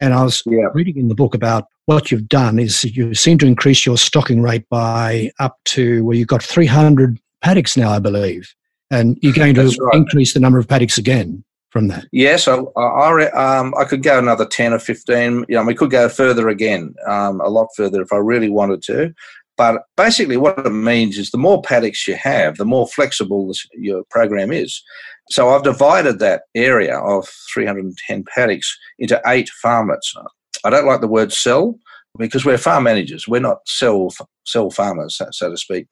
And 0.00 0.14
I 0.14 0.22
was 0.24 0.42
yeah. 0.46 0.68
reading 0.72 0.96
in 0.96 1.08
the 1.08 1.14
book 1.14 1.34
about 1.34 1.66
what 1.84 2.10
you've 2.10 2.28
done 2.28 2.58
is 2.58 2.82
you 2.82 3.14
seem 3.14 3.36
to 3.38 3.46
increase 3.46 3.84
your 3.84 3.98
stocking 3.98 4.40
rate 4.40 4.66
by 4.70 5.30
up 5.38 5.58
to 5.66 6.02
well, 6.02 6.16
you've 6.16 6.26
got 6.26 6.42
300 6.42 7.18
paddocks 7.42 7.76
now, 7.76 7.90
I 7.90 7.98
believe, 7.98 8.54
and 8.90 9.18
you're 9.20 9.34
going 9.34 9.54
to 9.56 9.64
right. 9.64 9.94
increase 9.94 10.32
the 10.32 10.40
number 10.40 10.58
of 10.58 10.66
paddocks 10.66 10.96
again 10.96 11.44
from 11.70 11.88
that? 11.88 12.06
Yes, 12.12 12.48
I, 12.48 12.56
I, 12.76 13.30
um, 13.30 13.74
I 13.78 13.84
could 13.84 14.02
go 14.02 14.18
another 14.18 14.46
10 14.46 14.72
or 14.72 14.78
15. 14.78 15.46
You 15.48 15.56
know, 15.56 15.64
we 15.64 15.74
could 15.74 15.90
go 15.90 16.08
further 16.08 16.48
again, 16.48 16.94
um, 17.06 17.40
a 17.40 17.48
lot 17.48 17.68
further 17.76 18.02
if 18.02 18.12
I 18.12 18.16
really 18.16 18.50
wanted 18.50 18.82
to. 18.82 19.14
But 19.56 19.82
basically, 19.96 20.38
what 20.38 20.58
it 20.64 20.70
means 20.70 21.18
is 21.18 21.30
the 21.30 21.38
more 21.38 21.60
paddocks 21.60 22.08
you 22.08 22.14
have, 22.14 22.56
the 22.56 22.64
more 22.64 22.88
flexible 22.88 23.52
your 23.74 24.04
program 24.10 24.52
is. 24.52 24.82
So 25.30 25.50
I've 25.50 25.62
divided 25.62 26.18
that 26.18 26.44
area 26.54 26.98
of 26.98 27.28
310 27.52 28.24
paddocks 28.34 28.78
into 28.98 29.20
eight 29.26 29.50
farmlets. 29.64 30.16
I 30.64 30.70
don't 30.70 30.86
like 30.86 31.02
the 31.02 31.08
word 31.08 31.32
cell 31.32 31.78
because 32.18 32.44
we're 32.44 32.58
farm 32.58 32.84
managers. 32.84 33.28
We're 33.28 33.40
not 33.40 33.58
cell 33.66 34.08
cell 34.46 34.70
farmers, 34.70 35.20
so 35.30 35.50
to 35.50 35.56
speak. 35.56 35.86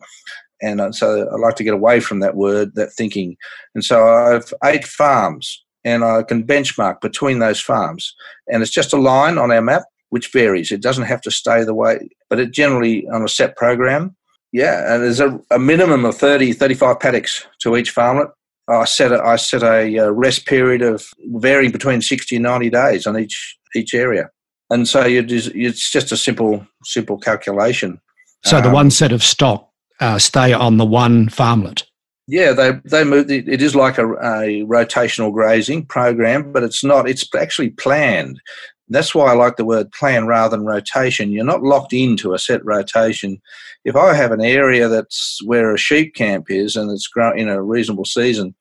And 0.61 0.81
uh, 0.81 0.93
so 0.93 1.29
I 1.29 1.37
like 1.37 1.55
to 1.57 1.65
get 1.65 1.75
away 1.75 2.01
from 2.01 2.21
that 2.21 2.35
word, 2.35 2.75
that 2.75 2.93
thinking. 2.93 3.37
And 3.75 3.85
so 3.85 4.09
I 4.09 4.33
have 4.33 4.53
eight 4.65 4.87
farms 4.87 5.65
and 5.85 6.05
I 6.05 6.23
can 6.23 6.47
benchmark 6.47 7.01
between 7.01 7.39
those 7.39 7.61
farms. 7.61 8.15
And 8.49 8.63
it's 8.63 8.73
just 8.73 8.93
a 8.93 8.97
line 8.97 9.39
on 9.39 9.51
our 9.51 9.63
map 9.63 9.83
which 10.11 10.33
varies. 10.33 10.73
It 10.73 10.83
doesn't 10.83 11.05
have 11.05 11.21
to 11.23 11.31
stay 11.31 11.65
the 11.65 11.75
way, 11.75 12.09
but 12.31 12.41
it 12.41 12.51
generally 12.51 13.07
on 13.09 13.23
a 13.23 13.29
set 13.29 13.57
program. 13.57 14.17
Yeah, 14.53 14.95
and 14.95 15.03
there's 15.03 15.21
a, 15.21 15.39
a 15.51 15.59
minimum 15.59 16.05
of 16.05 16.17
30, 16.17 16.55
35 16.55 17.01
paddocks 17.01 17.47
to 17.61 17.77
each 17.77 17.95
farmlet. 17.95 18.31
I 18.69 18.85
set 18.85 19.13
a, 19.13 19.23
I 19.23 19.37
set 19.37 19.63
a 19.63 19.99
uh, 19.99 20.11
rest 20.11 20.47
period 20.47 20.83
of 20.83 21.07
varying 21.27 21.73
between 21.73 22.03
60 22.03 22.37
and 22.37 22.43
90 22.43 22.71
days 22.71 23.07
on 23.07 23.19
each 23.19 23.59
each 23.75 23.95
area. 23.95 24.31
And 24.71 24.87
so 24.87 25.03
just, 25.23 25.51
it's 25.55 25.91
just 25.91 26.13
a 26.13 26.17
simple 26.17 26.67
simple 26.85 27.19
calculation. 27.19 28.01
So 28.45 28.61
the 28.61 28.69
um, 28.69 28.75
one 28.75 28.91
set 28.91 29.13
of 29.13 29.23
stock 29.23 29.71
uh, 30.01 30.19
stay 30.19 30.53
on 30.53 30.77
the 30.77 30.85
one 30.85 31.29
farmlet. 31.29 31.85
Yeah, 32.31 32.53
they 32.53 32.73
they 32.85 33.05
move. 33.05 33.31
It 33.31 33.63
is 33.63 33.75
like 33.75 33.97
a, 33.97 34.07
a 34.07 34.63
rotational 34.67 35.33
grazing 35.33 35.87
program, 35.87 36.53
but 36.53 36.63
it's 36.63 36.85
not. 36.85 37.09
It's 37.09 37.27
actually 37.35 37.71
planned. 37.71 38.39
That's 38.91 39.15
why 39.15 39.33
I 39.33 39.35
like 39.35 39.57
the 39.57 39.65
word 39.65 39.91
plan 39.93 40.27
rather 40.27 40.55
than 40.55 40.67
rotation. 40.67 41.33
You're 41.33 41.45
not 41.47 41.63
locked 41.63 41.95
into 41.95 42.35
a 42.35 42.39
set 42.39 42.63
rotation. 42.67 43.41
If 43.87 43.97
I 43.97 44.13
have 44.13 44.31
an 44.31 44.43
area 44.43 44.89
that's 44.89 45.39
where 45.45 45.73
a 45.73 45.79
sheep 45.79 46.15
camp 46.15 46.51
is 46.51 46.77
and 46.77 46.91
it's 46.91 47.07
growing 47.07 47.39
in 47.39 47.49
a 47.49 47.63
reasonable 47.63 48.05
season, 48.05 48.55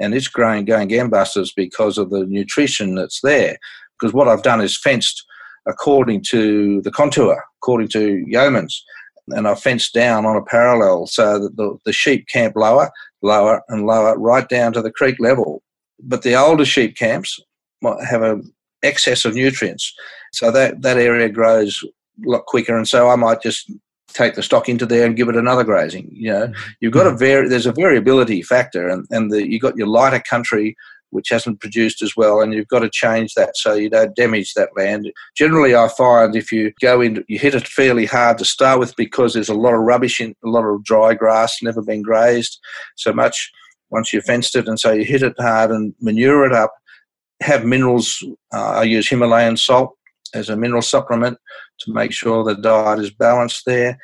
and 0.00 0.14
it's 0.14 0.28
growing 0.28 0.64
going 0.64 0.88
gambusters 0.88 1.50
because 1.54 1.98
of 1.98 2.08
the 2.08 2.24
nutrition 2.24 2.94
that's 2.94 3.20
there. 3.20 3.58
Because 3.98 4.14
what 4.14 4.28
I've 4.28 4.42
done 4.42 4.62
is 4.62 4.80
fenced 4.80 5.26
according 5.66 6.24
to 6.30 6.80
the 6.82 6.90
contour, 6.90 7.44
according 7.58 7.88
to 7.88 8.24
Yeomans 8.32 8.80
and 9.32 9.48
I 9.48 9.54
fenced 9.54 9.94
down 9.94 10.26
on 10.26 10.36
a 10.36 10.42
parallel 10.42 11.06
so 11.06 11.38
that 11.38 11.56
the, 11.56 11.76
the 11.84 11.92
sheep 11.92 12.28
camp 12.28 12.56
lower, 12.56 12.90
lower, 13.22 13.62
and 13.68 13.86
lower, 13.86 14.18
right 14.18 14.48
down 14.48 14.72
to 14.74 14.82
the 14.82 14.92
creek 14.92 15.16
level. 15.18 15.62
But 16.02 16.22
the 16.22 16.34
older 16.34 16.64
sheep 16.64 16.96
camps 16.96 17.38
might 17.82 18.02
have 18.04 18.22
an 18.22 18.52
excess 18.82 19.24
of 19.24 19.34
nutrients, 19.34 19.92
so 20.32 20.50
that, 20.50 20.82
that 20.82 20.96
area 20.96 21.28
grows 21.28 21.82
a 21.84 22.28
lot 22.28 22.46
quicker. 22.46 22.76
And 22.76 22.88
so 22.88 23.08
I 23.08 23.16
might 23.16 23.42
just 23.42 23.70
take 24.12 24.34
the 24.34 24.42
stock 24.42 24.68
into 24.68 24.86
there 24.86 25.06
and 25.06 25.16
give 25.16 25.28
it 25.28 25.36
another 25.36 25.64
grazing. 25.64 26.08
You 26.12 26.32
know, 26.32 26.46
mm-hmm. 26.46 26.70
you've 26.80 26.92
got 26.92 27.06
a 27.06 27.16
very 27.16 27.48
there's 27.48 27.66
a 27.66 27.72
variability 27.72 28.42
factor, 28.42 28.88
and 28.88 29.06
and 29.10 29.30
the, 29.30 29.48
you've 29.48 29.62
got 29.62 29.76
your 29.76 29.86
lighter 29.86 30.22
country 30.28 30.76
which 31.10 31.28
hasn't 31.28 31.60
produced 31.60 32.02
as 32.02 32.16
well, 32.16 32.40
and 32.40 32.52
you've 32.52 32.68
got 32.68 32.80
to 32.80 32.90
change 32.90 33.34
that 33.34 33.56
so 33.56 33.74
you 33.74 33.90
don't 33.90 34.16
damage 34.16 34.54
that 34.54 34.70
land. 34.76 35.10
Generally, 35.36 35.74
I 35.74 35.88
find 35.88 36.34
if 36.34 36.50
you 36.50 36.72
go 36.80 37.00
in, 37.00 37.24
you 37.28 37.38
hit 37.38 37.54
it 37.54 37.68
fairly 37.68 38.06
hard 38.06 38.38
to 38.38 38.44
start 38.44 38.80
with 38.80 38.94
because 38.96 39.34
there's 39.34 39.48
a 39.48 39.54
lot 39.54 39.74
of 39.74 39.80
rubbish 39.80 40.20
in, 40.20 40.34
a 40.44 40.48
lot 40.48 40.64
of 40.64 40.84
dry 40.84 41.14
grass, 41.14 41.58
never 41.62 41.82
been 41.82 42.02
grazed 42.02 42.58
so 42.96 43.12
much 43.12 43.50
once 43.90 44.12
you've 44.12 44.24
fenced 44.24 44.54
it, 44.56 44.68
and 44.68 44.78
so 44.78 44.92
you 44.92 45.04
hit 45.04 45.22
it 45.22 45.34
hard 45.38 45.70
and 45.70 45.94
manure 46.00 46.44
it 46.44 46.52
up. 46.52 46.72
Have 47.42 47.64
minerals. 47.64 48.22
Uh, 48.52 48.74
I 48.76 48.82
use 48.84 49.08
Himalayan 49.08 49.56
salt 49.56 49.96
as 50.34 50.48
a 50.48 50.56
mineral 50.56 50.82
supplement 50.82 51.38
to 51.80 51.92
make 51.92 52.12
sure 52.12 52.44
the 52.44 52.54
diet 52.54 53.00
is 53.00 53.10
balanced 53.10 53.64
there, 53.66 53.98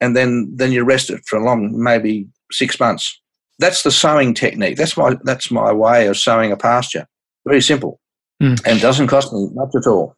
and 0.00 0.16
then 0.16 0.52
then 0.56 0.72
you 0.72 0.84
rest 0.84 1.10
it 1.10 1.22
for 1.26 1.38
a 1.38 1.44
long, 1.44 1.70
maybe 1.80 2.26
six 2.50 2.80
months 2.80 3.20
that's 3.58 3.82
the 3.82 3.90
sowing 3.90 4.34
technique. 4.34 4.76
That's 4.76 4.96
my 4.96 5.16
that's 5.24 5.50
my 5.50 5.72
way 5.72 6.06
of 6.06 6.16
sowing 6.16 6.52
a 6.52 6.56
pasture. 6.56 7.06
Very 7.46 7.60
simple, 7.60 8.00
mm. 8.42 8.60
and 8.66 8.80
doesn't 8.80 9.08
cost 9.08 9.32
me 9.32 9.48
much 9.52 9.74
at 9.74 9.86
all. 9.86 10.14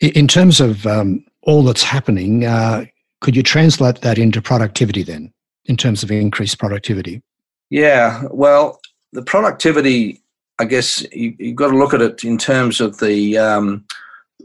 In 0.00 0.28
terms 0.28 0.60
of 0.60 0.86
um, 0.86 1.24
all 1.42 1.62
that's 1.64 1.82
happening, 1.82 2.44
uh, 2.44 2.84
could 3.20 3.34
you 3.34 3.42
translate 3.42 4.02
that 4.02 4.18
into 4.18 4.40
productivity 4.40 5.02
then, 5.02 5.32
in 5.64 5.76
terms 5.76 6.02
of 6.02 6.10
increased 6.10 6.58
productivity? 6.58 7.22
Yeah, 7.70 8.24
well, 8.30 8.80
the 9.12 9.22
productivity, 9.22 10.22
I 10.58 10.64
guess 10.66 11.04
you, 11.12 11.34
have 11.40 11.56
got 11.56 11.68
to 11.68 11.78
look 11.78 11.94
at 11.94 12.02
it 12.02 12.22
in 12.22 12.38
terms 12.38 12.80
of 12.80 12.98
the 12.98 13.38
um, 13.38 13.84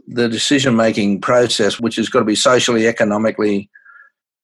the 0.08 0.28
decision 0.28 0.74
making 0.74 1.20
process, 1.20 1.78
which 1.78 1.96
has 1.96 2.08
got 2.08 2.20
to 2.20 2.24
be 2.24 2.34
socially, 2.34 2.88
economically, 2.88 3.70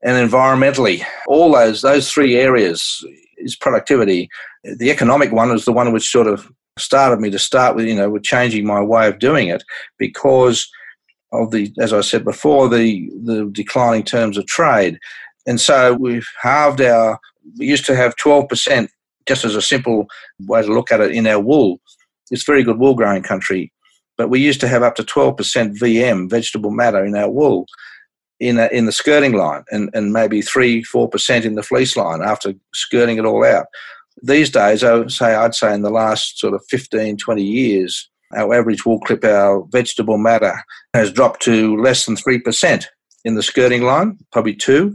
and 0.05 0.31
environmentally. 0.31 1.05
All 1.27 1.53
those 1.53 1.83
those 1.83 2.13
three 2.13 2.37
areas 2.37 3.05
is 3.37 3.57
productivity. 3.57 4.29
The 4.65 4.91
economic 4.91 5.33
one 5.33 5.51
is 5.51 5.65
the 5.65 5.73
one 5.73 5.93
which 5.93 6.11
sort 6.11 6.27
of 6.27 6.51
started 6.79 7.21
me 7.21 7.31
to 7.31 7.39
start 7.39 7.77
with, 7.77 7.87
you 7.87 7.95
know, 7.95 8.11
with 8.11 8.23
changing 8.23 8.67
my 8.67 8.81
way 8.81 9.09
of 9.09 9.19
doing 9.19 9.49
it 9.49 9.63
because 9.99 10.69
of 11.33 11.51
the, 11.51 11.73
as 11.81 11.93
I 11.93 12.01
said 12.01 12.25
before, 12.25 12.69
the 12.69 13.11
the 13.25 13.49
declining 13.53 14.05
terms 14.05 14.39
of 14.39 14.47
trade, 14.47 14.99
and 15.47 15.61
so 15.61 15.95
we've 15.95 16.29
halved 16.41 16.81
our. 16.81 17.19
We 17.59 17.67
used 17.67 17.87
to 17.87 17.97
have 17.97 18.17
twelve 18.17 18.49
percent, 18.49 18.91
just 19.27 19.45
as 19.45 19.55
a 19.55 19.63
simple 19.63 20.07
way 20.41 20.63
to 20.63 20.73
look 20.73 20.93
at 20.93 21.01
it, 21.01 21.13
in 21.13 21.27
our 21.27 21.41
wool. 21.41 21.81
It's 22.31 22.45
very 22.45 22.63
good 22.63 22.79
wool 22.79 22.95
growing 22.95 23.23
country, 23.23 23.73
but 24.17 24.31
we 24.31 24.41
used 24.41 24.61
to 24.61 24.69
have 24.69 24.83
up 24.83 24.95
to 24.97 25.05
twelve 25.05 25.37
percent 25.37 25.77
VM, 25.79 26.31
vegetable 26.31 26.71
matter, 26.71 27.05
in 27.05 27.17
our 27.17 27.31
wool 27.31 27.67
in 28.41 28.59
a, 28.59 28.67
in 28.67 28.87
the 28.87 28.93
skirting 28.93 29.33
line 29.33 29.65
and, 29.71 29.91
and 29.95 30.13
maybe 30.13 30.43
three 30.43 30.83
four 30.83 31.09
percent 31.09 31.45
in 31.45 31.55
the 31.55 31.63
fleece 31.63 31.97
line 31.97 32.23
after 32.23 32.55
skirting 32.75 33.19
it 33.19 33.25
all 33.25 33.45
out. 33.45 33.67
These 34.23 34.51
days, 34.51 34.83
I 34.83 34.95
would 34.95 35.13
say 35.13 35.35
I'd 35.35 35.55
say 35.55 35.75
in 35.75 35.83
the 35.83 35.91
last 35.91 36.39
sort 36.39 36.55
of 36.55 36.65
15, 36.71 37.19
20 37.19 37.43
years, 37.43 38.09
our 38.35 38.55
average 38.55 38.85
wool 38.85 39.01
clip, 39.01 39.25
our 39.25 39.65
vegetable 39.71 40.19
matter 40.19 40.59
has 40.95 41.13
dropped 41.13 41.43
to 41.43 41.77
less 41.77 42.07
than 42.07 42.17
three 42.17 42.39
percent 42.39 42.89
in 43.25 43.35
the 43.35 43.43
skirting 43.43 43.83
line, 43.83 44.19
probably 44.33 44.55
two, 44.55 44.95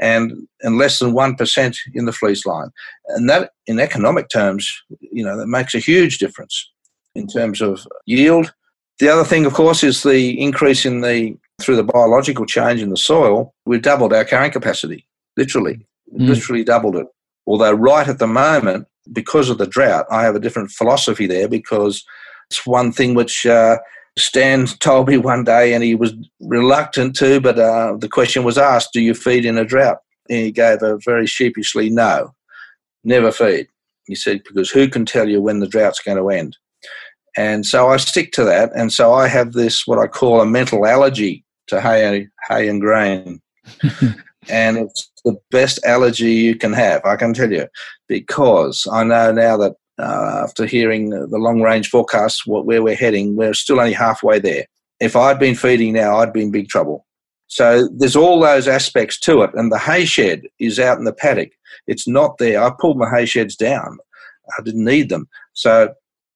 and 0.00 0.32
and 0.62 0.78
less 0.78 0.98
than 0.98 1.12
one 1.12 1.34
percent 1.36 1.76
in 1.94 2.04
the 2.04 2.12
fleece 2.12 2.46
line. 2.46 2.70
And 3.08 3.28
that, 3.28 3.52
in 3.66 3.78
economic 3.80 4.28
terms, 4.28 4.70
you 5.00 5.24
know, 5.24 5.36
that 5.36 5.46
makes 5.46 5.74
a 5.74 5.78
huge 5.78 6.18
difference 6.18 6.70
in 7.14 7.26
terms 7.26 7.60
of 7.60 7.86
yield. 8.06 8.52
The 9.00 9.08
other 9.08 9.24
thing, 9.24 9.44
of 9.44 9.54
course, 9.54 9.82
is 9.82 10.02
the 10.02 10.40
increase 10.40 10.86
in 10.86 11.00
the 11.00 11.36
through 11.60 11.76
the 11.76 11.84
biological 11.84 12.46
change 12.46 12.82
in 12.82 12.90
the 12.90 12.96
soil, 12.96 13.54
we've 13.66 13.82
doubled 13.82 14.12
our 14.12 14.24
carrying 14.24 14.52
capacity, 14.52 15.06
literally, 15.36 15.86
mm. 16.12 16.28
literally 16.28 16.64
doubled 16.64 16.96
it. 16.96 17.06
Although, 17.46 17.72
right 17.72 18.08
at 18.08 18.18
the 18.18 18.26
moment, 18.26 18.86
because 19.12 19.50
of 19.50 19.58
the 19.58 19.66
drought, 19.66 20.06
I 20.10 20.22
have 20.22 20.34
a 20.34 20.40
different 20.40 20.70
philosophy 20.70 21.26
there 21.26 21.48
because 21.48 22.04
it's 22.50 22.66
one 22.66 22.92
thing 22.92 23.14
which 23.14 23.46
uh, 23.46 23.78
Stan 24.18 24.66
told 24.80 25.08
me 25.08 25.16
one 25.16 25.44
day, 25.44 25.74
and 25.74 25.84
he 25.84 25.94
was 25.94 26.14
reluctant 26.40 27.16
to, 27.16 27.40
but 27.40 27.58
uh, 27.58 27.96
the 27.98 28.08
question 28.08 28.44
was 28.44 28.58
asked, 28.58 28.90
Do 28.92 29.00
you 29.00 29.14
feed 29.14 29.44
in 29.44 29.58
a 29.58 29.64
drought? 29.64 29.98
And 30.28 30.38
he 30.38 30.52
gave 30.52 30.82
a 30.82 30.98
very 31.04 31.26
sheepishly 31.26 31.90
no, 31.90 32.34
never 33.04 33.30
feed. 33.30 33.68
He 34.06 34.14
said, 34.14 34.42
Because 34.44 34.70
who 34.70 34.88
can 34.88 35.04
tell 35.04 35.28
you 35.28 35.40
when 35.40 35.60
the 35.60 35.68
drought's 35.68 36.00
going 36.00 36.18
to 36.18 36.30
end? 36.30 36.56
And 37.36 37.66
so 37.66 37.88
I 37.88 37.96
stick 37.96 38.32
to 38.32 38.44
that. 38.44 38.70
And 38.76 38.92
so 38.92 39.12
I 39.12 39.26
have 39.26 39.52
this, 39.52 39.86
what 39.86 39.98
I 39.98 40.06
call 40.06 40.40
a 40.40 40.46
mental 40.46 40.86
allergy 40.86 41.43
to 41.68 41.80
hay, 41.80 42.26
hay 42.48 42.68
and 42.68 42.80
grain. 42.80 43.40
and 44.48 44.76
it's 44.78 45.10
the 45.24 45.36
best 45.50 45.84
allergy 45.84 46.32
you 46.32 46.56
can 46.56 46.72
have, 46.72 47.04
I 47.04 47.16
can 47.16 47.34
tell 47.34 47.50
you, 47.50 47.66
because 48.08 48.86
I 48.92 49.04
know 49.04 49.32
now 49.32 49.56
that 49.56 49.74
uh, 49.98 50.42
after 50.44 50.66
hearing 50.66 51.10
the 51.10 51.38
long 51.38 51.62
range 51.62 51.88
forecasts, 51.88 52.46
what, 52.46 52.66
where 52.66 52.82
we're 52.82 52.96
heading, 52.96 53.36
we're 53.36 53.54
still 53.54 53.78
only 53.78 53.92
halfway 53.92 54.38
there. 54.38 54.66
If 55.00 55.16
I'd 55.16 55.38
been 55.38 55.54
feeding 55.54 55.92
now, 55.92 56.18
I'd 56.18 56.32
be 56.32 56.42
in 56.42 56.50
big 56.50 56.68
trouble. 56.68 57.06
So 57.46 57.88
there's 57.92 58.16
all 58.16 58.40
those 58.40 58.66
aspects 58.66 59.20
to 59.20 59.42
it. 59.42 59.50
And 59.54 59.70
the 59.70 59.78
hay 59.78 60.04
shed 60.04 60.42
is 60.58 60.78
out 60.78 60.98
in 60.98 61.04
the 61.04 61.12
paddock. 61.12 61.50
It's 61.86 62.08
not 62.08 62.38
there. 62.38 62.62
I 62.62 62.72
pulled 62.80 62.98
my 62.98 63.08
hay 63.08 63.26
sheds 63.26 63.54
down. 63.54 63.98
I 64.58 64.62
didn't 64.62 64.84
need 64.84 65.08
them. 65.08 65.28
So 65.52 65.94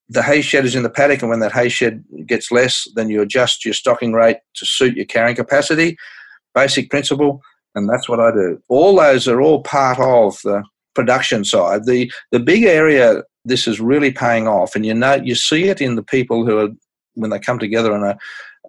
the 0.08 0.22
hay 0.22 0.40
shed 0.40 0.64
is 0.64 0.74
in 0.74 0.82
the 0.82 0.90
paddock, 0.90 1.20
and 1.20 1.30
when 1.30 1.40
that 1.40 1.52
hay 1.52 1.68
shed 1.68 2.04
gets 2.26 2.50
less, 2.50 2.88
then 2.94 3.10
you 3.10 3.20
adjust 3.20 3.64
your 3.64 3.74
stocking 3.74 4.12
rate 4.12 4.38
to 4.54 4.66
suit 4.66 4.96
your 4.96 5.04
carrying 5.04 5.36
capacity. 5.36 5.96
Basic 6.54 6.90
principle, 6.90 7.42
and 7.74 7.88
that's 7.88 8.08
what 8.08 8.20
I 8.20 8.30
do. 8.30 8.58
All 8.68 8.96
those 8.96 9.28
are 9.28 9.40
all 9.40 9.62
part 9.62 9.98
of 9.98 10.38
the 10.42 10.62
production 10.94 11.44
side. 11.44 11.84
The 11.84 12.10
the 12.32 12.40
big 12.40 12.64
area 12.64 13.22
this 13.44 13.66
is 13.66 13.80
really 13.80 14.10
paying 14.10 14.48
off, 14.48 14.74
and 14.74 14.84
you 14.84 14.94
know 14.94 15.14
you 15.14 15.34
see 15.34 15.64
it 15.64 15.80
in 15.80 15.94
the 15.94 16.02
people 16.02 16.46
who 16.46 16.58
are 16.58 16.68
when 17.14 17.30
they 17.30 17.38
come 17.38 17.58
together 17.58 17.94
in 17.94 18.02
a 18.02 18.18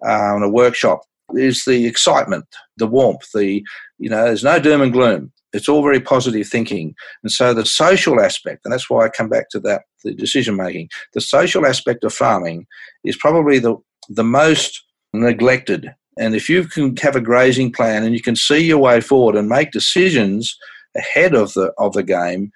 uh, 0.06 0.36
in 0.36 0.42
a 0.42 0.48
workshop 0.48 1.02
is 1.34 1.64
the 1.64 1.86
excitement, 1.86 2.46
the 2.76 2.86
warmth, 2.86 3.28
the 3.34 3.62
you 3.98 4.10
know 4.10 4.24
there's 4.24 4.44
no 4.44 4.58
doom 4.58 4.82
and 4.82 4.92
gloom. 4.92 5.32
It's 5.52 5.68
all 5.68 5.82
very 5.82 6.00
positive 6.00 6.46
thinking. 6.46 6.94
And 7.22 7.32
so 7.32 7.52
the 7.52 7.66
social 7.66 8.20
aspect, 8.20 8.62
and 8.64 8.72
that's 8.72 8.88
why 8.88 9.04
I 9.04 9.08
come 9.08 9.28
back 9.28 9.50
to 9.50 9.60
that, 9.60 9.82
the 10.04 10.14
decision 10.14 10.56
making, 10.56 10.88
the 11.14 11.20
social 11.20 11.66
aspect 11.66 12.04
of 12.04 12.12
farming 12.12 12.66
is 13.04 13.16
probably 13.16 13.58
the, 13.58 13.76
the 14.08 14.24
most 14.24 14.82
neglected. 15.12 15.92
And 16.18 16.34
if 16.34 16.48
you 16.48 16.64
can 16.64 16.96
have 16.96 17.16
a 17.16 17.20
grazing 17.20 17.72
plan 17.72 18.04
and 18.04 18.14
you 18.14 18.22
can 18.22 18.36
see 18.36 18.64
your 18.64 18.78
way 18.78 19.00
forward 19.00 19.36
and 19.36 19.48
make 19.48 19.70
decisions 19.72 20.56
ahead 20.96 21.34
of 21.34 21.52
the 21.54 21.72
of 21.78 21.92
the 21.92 22.02
game, 22.02 22.50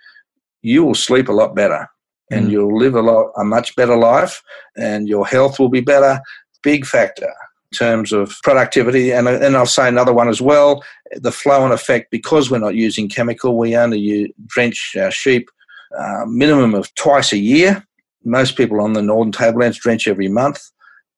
you 0.62 0.85
will 0.85 0.94
sleep 0.94 1.28
a 1.28 1.33
lot 1.33 1.54
better 1.54 1.88
and 2.30 2.48
mm. 2.48 2.50
you'll 2.50 2.76
live 2.76 2.94
a 2.94 3.02
lot 3.02 3.30
a 3.37 3.44
much 3.44 3.74
better 3.76 3.96
life 3.96 4.42
and 4.76 5.09
your 5.09 5.26
health 5.26 5.59
will 5.59 5.68
be 5.68 5.80
better. 5.80 6.20
Big 6.62 6.85
factor 6.85 7.33
terms 7.74 8.12
of 8.12 8.34
productivity. 8.42 9.12
And, 9.12 9.28
and 9.28 9.56
I'll 9.56 9.66
say 9.66 9.88
another 9.88 10.14
one 10.14 10.28
as 10.28 10.40
well 10.40 10.82
the 11.16 11.32
flow 11.32 11.64
and 11.64 11.72
effect, 11.72 12.10
because 12.10 12.50
we're 12.50 12.58
not 12.58 12.74
using 12.74 13.08
chemical, 13.08 13.56
we 13.56 13.76
only 13.76 13.98
use, 13.98 14.32
drench 14.46 14.96
our 14.98 15.10
sheep 15.10 15.48
uh, 15.96 16.24
minimum 16.26 16.74
of 16.74 16.92
twice 16.94 17.32
a 17.32 17.38
year. 17.38 17.87
Most 18.24 18.56
people 18.56 18.80
on 18.80 18.94
the 18.94 19.02
northern 19.02 19.32
tablelands 19.32 19.78
drench 19.78 20.08
every 20.08 20.28
month, 20.28 20.60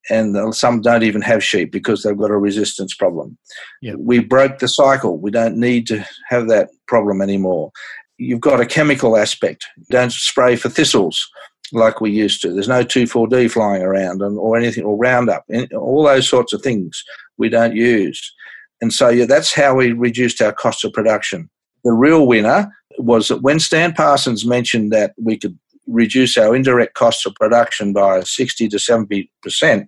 and 0.09 0.53
some 0.53 0.81
don't 0.81 1.03
even 1.03 1.21
have 1.21 1.43
sheep 1.43 1.71
because 1.71 2.03
they've 2.03 2.17
got 2.17 2.31
a 2.31 2.37
resistance 2.37 2.93
problem. 2.93 3.37
Yep. 3.81 3.95
We 3.99 4.19
broke 4.19 4.59
the 4.59 4.67
cycle. 4.67 5.17
We 5.17 5.31
don't 5.31 5.57
need 5.57 5.87
to 5.87 6.05
have 6.29 6.47
that 6.49 6.69
problem 6.87 7.21
anymore. 7.21 7.71
You've 8.17 8.41
got 8.41 8.59
a 8.59 8.65
chemical 8.65 9.15
aspect. 9.15 9.65
Don't 9.89 10.11
spray 10.11 10.55
for 10.55 10.69
thistles 10.69 11.27
like 11.71 12.01
we 12.01 12.11
used 12.11 12.41
to. 12.41 12.53
There's 12.53 12.67
no 12.67 12.83
2,4-D 12.83 13.49
flying 13.49 13.81
around 13.81 14.21
and, 14.21 14.37
or 14.37 14.57
anything, 14.57 14.83
or 14.83 14.97
Roundup, 14.97 15.45
all 15.75 16.03
those 16.03 16.27
sorts 16.27 16.53
of 16.53 16.61
things 16.61 17.03
we 17.37 17.49
don't 17.49 17.75
use. 17.75 18.33
And 18.81 18.93
so 18.93 19.09
yeah, 19.09 19.25
that's 19.25 19.53
how 19.53 19.75
we 19.75 19.91
reduced 19.91 20.41
our 20.41 20.53
cost 20.53 20.85
of 20.85 20.93
production. 20.93 21.49
The 21.83 21.93
real 21.93 22.27
winner 22.27 22.71
was 22.97 23.27
that 23.27 23.41
when 23.41 23.59
Stan 23.59 23.93
Parsons 23.93 24.45
mentioned 24.45 24.91
that 24.91 25.13
we 25.17 25.37
could 25.37 25.57
reduce 25.87 26.37
our 26.37 26.55
indirect 26.55 26.93
costs 26.93 27.25
of 27.25 27.35
production 27.35 27.93
by 27.93 28.21
60 28.21 28.67
to 28.69 28.77
70%, 28.77 29.87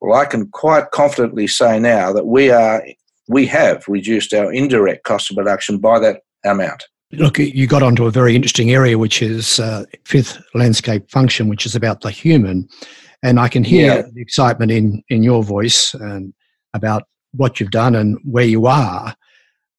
well, 0.00 0.20
I 0.20 0.26
can 0.26 0.48
quite 0.48 0.90
confidently 0.90 1.46
say 1.46 1.78
now 1.78 2.12
that 2.12 2.26
we 2.26 2.50
are 2.50 2.84
we 3.26 3.46
have 3.46 3.84
reduced 3.88 4.34
our 4.34 4.52
indirect 4.52 5.04
cost 5.04 5.30
of 5.30 5.36
production 5.36 5.78
by 5.78 5.98
that 5.98 6.20
amount. 6.44 6.84
Look, 7.16 7.38
you 7.38 7.66
got 7.66 7.82
onto 7.82 8.06
a 8.06 8.10
very 8.10 8.34
interesting 8.34 8.70
area, 8.70 8.98
which 8.98 9.22
is 9.22 9.60
uh, 9.60 9.84
fifth 10.04 10.42
landscape 10.54 11.10
function, 11.10 11.48
which 11.48 11.66
is 11.66 11.74
about 11.74 12.00
the 12.00 12.10
human. 12.10 12.68
And 13.22 13.40
I 13.40 13.48
can 13.48 13.64
hear 13.64 13.96
yeah. 13.96 14.02
the 14.12 14.20
excitement 14.20 14.70
in, 14.70 15.02
in 15.08 15.22
your 15.22 15.42
voice 15.42 15.94
and 15.94 16.34
about 16.74 17.04
what 17.32 17.58
you've 17.58 17.70
done 17.70 17.94
and 17.94 18.18
where 18.24 18.44
you 18.44 18.66
are. 18.66 19.14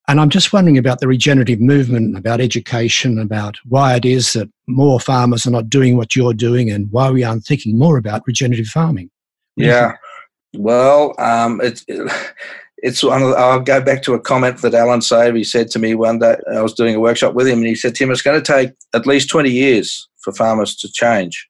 And 0.07 0.19
I'm 0.19 0.29
just 0.29 0.53
wondering 0.53 0.77
about 0.77 0.99
the 0.99 1.07
regenerative 1.07 1.59
movement, 1.59 2.17
about 2.17 2.39
education, 2.39 3.19
about 3.19 3.57
why 3.65 3.95
it 3.95 4.05
is 4.05 4.33
that 4.33 4.49
more 4.67 4.99
farmers 4.99 5.47
are 5.47 5.51
not 5.51 5.69
doing 5.69 5.97
what 5.97 6.15
you're 6.15 6.33
doing 6.33 6.69
and 6.69 6.91
why 6.91 7.09
we 7.09 7.23
aren't 7.23 7.45
thinking 7.45 7.77
more 7.77 7.97
about 7.97 8.21
regenerative 8.27 8.67
farming. 8.67 9.09
Yeah. 9.55 9.95
Well, 10.53 11.15
um, 11.17 11.59
it's. 11.61 11.83
It, 11.87 12.11
it's 12.77 13.03
I'll 13.03 13.61
go 13.61 13.81
back 13.81 14.03
to 14.03 14.13
a 14.13 14.19
comment 14.19 14.61
that 14.61 14.73
Allan 14.73 15.01
Savory 15.01 15.43
said 15.43 15.69
to 15.71 15.79
me 15.79 15.95
one 15.95 16.19
day. 16.19 16.37
I 16.53 16.61
was 16.61 16.73
doing 16.73 16.95
a 16.95 16.99
workshop 16.99 17.33
with 17.33 17.47
him, 17.47 17.59
and 17.59 17.67
he 17.67 17.75
said, 17.75 17.95
"Tim, 17.95 18.11
it's 18.11 18.21
going 18.21 18.41
to 18.41 18.53
take 18.53 18.71
at 18.93 19.07
least 19.07 19.29
20 19.29 19.49
years 19.49 20.07
for 20.21 20.33
farmers 20.33 20.75
to 20.77 20.91
change." 20.91 21.47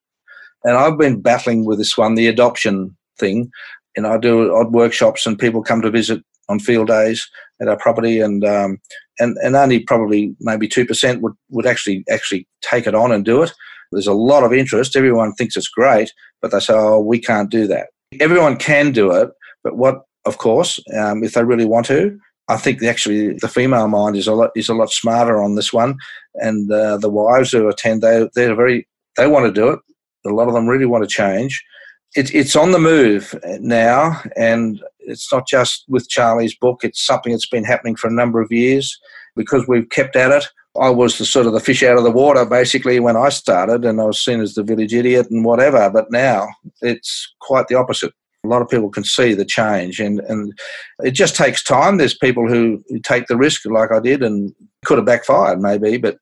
And 0.64 0.78
I've 0.78 0.98
been 0.98 1.22
battling 1.22 1.66
with 1.66 1.78
this 1.78 1.98
one, 1.98 2.16
the 2.16 2.28
adoption 2.28 2.96
thing. 3.20 3.52
And 3.96 4.06
I 4.06 4.18
do 4.18 4.54
odd 4.54 4.74
workshops, 4.74 5.26
and 5.26 5.40
people 5.40 5.64
come 5.64 5.82
to 5.82 5.90
visit 5.90 6.22
on 6.50 6.60
field 6.60 6.88
days 6.88 7.28
at 7.62 7.68
our 7.68 7.78
property, 7.78 8.20
and 8.20 8.44
um, 8.46 8.78
and 9.20 9.38
and 9.42 9.56
only 9.56 9.80
probably 9.80 10.36
maybe 10.42 10.68
two 10.68 10.86
percent 10.86 11.22
would 11.22 11.34
would 11.50 11.66
actually 11.66 12.04
actually 12.10 12.48
take 12.62 12.88
it 12.88 12.96
on 12.96 13.12
and 13.12 13.26
do 13.26 13.42
it. 13.42 13.54
There's 13.92 14.08
a 14.08 14.14
lot 14.14 14.44
of 14.44 14.54
interest. 14.54 14.96
Everyone 14.96 15.34
thinks 15.34 15.56
it's 15.56 15.70
great, 15.70 16.14
but 16.42 16.52
they 16.52 16.60
say, 16.60 16.74
"Oh, 16.76 17.00
we 17.00 17.20
can't 17.20 17.50
do 17.50 17.68
that." 17.68 17.88
Everyone 18.20 18.58
can 18.58 18.92
do 18.92 19.12
it, 19.12 19.30
but 19.64 19.78
what 19.78 20.04
of 20.26 20.38
course, 20.38 20.80
um, 20.98 21.24
if 21.24 21.34
they 21.34 21.44
really 21.44 21.66
want 21.66 21.86
to. 21.88 22.18
I 22.48 22.58
think 22.58 22.84
actually 22.84 23.34
the 23.34 23.48
female 23.48 23.88
mind 23.88 24.16
is 24.16 24.28
a 24.28 24.34
lot 24.34 24.52
is 24.56 24.70
a 24.70 24.76
lot 24.76 24.92
smarter 24.92 25.42
on 25.42 25.56
this 25.56 25.74
one, 25.74 25.98
and 26.36 26.72
uh, 26.72 26.98
the 26.98 27.10
wives 27.10 27.52
who 27.52 27.68
attend 27.68 28.02
they 28.02 28.30
they're 28.36 28.56
very 28.56 28.88
they 29.18 29.28
want 29.28 29.46
to 29.46 29.52
do 29.52 29.70
it. 29.70 29.80
A 30.28 30.30
lot 30.30 30.48
of 30.48 30.54
them 30.54 30.68
really 30.68 30.86
want 30.86 31.04
to 31.04 31.10
change. 31.10 31.64
It, 32.16 32.34
it's 32.34 32.56
on 32.56 32.72
the 32.72 32.80
move 32.80 33.36
now, 33.60 34.22
and 34.38 34.82
it's 35.00 35.32
not 35.32 35.48
just 35.48 35.86
with 35.88 36.10
Charlie's 36.10 36.56
book. 36.56 36.82
It's 36.84 37.06
something 37.06 37.32
that's 37.32 37.50
been 37.50 37.64
happening 37.64 37.96
for 37.96 38.08
a 38.08 38.14
number 38.14 38.42
of 38.42 38.52
years 38.52 38.98
because 39.36 39.68
we've 39.68 39.90
kept 39.90 40.16
at 40.16 40.32
it. 40.32 40.48
I 40.80 40.90
was 40.90 41.18
the 41.18 41.26
sort 41.26 41.46
of 41.46 41.54
the 41.54 41.60
fish 41.60 41.84
out 41.84 41.98
of 41.98 42.04
the 42.04 42.12
water 42.12 42.46
basically 42.46 43.00
when 43.00 43.18
I 43.18 43.30
started, 43.30 43.86
and 43.86 44.00
I 44.00 44.06
was 44.06 44.24
seen 44.24 44.40
as 44.40 44.54
the 44.54 44.64
village 44.64 44.94
idiot 44.94 45.28
and 45.32 45.44
whatever. 45.44 45.90
But 45.90 46.12
now 46.12 46.48
it's 46.82 47.34
quite 47.40 47.68
the 47.68 47.76
opposite 47.76 48.14
a 48.46 48.50
lot 48.50 48.62
of 48.62 48.70
people 48.70 48.90
can 48.90 49.04
see 49.04 49.34
the 49.34 49.46
change 49.46 50.00
and, 50.00 50.20
and 50.22 50.58
it 51.04 51.12
just 51.12 51.36
takes 51.36 51.64
time. 51.64 51.98
There's 51.98 52.18
people 52.18 52.48
who, 52.48 52.84
take 53.04 53.28
the 53.28 53.38
risk 53.38 53.66
like 53.66 53.92
i 53.92 54.00
did 54.00 54.24
and 54.24 54.54
could 54.86 54.98
have 54.98 55.06
backfired 55.06 55.60
maybe 55.60 55.98
but 55.98 56.18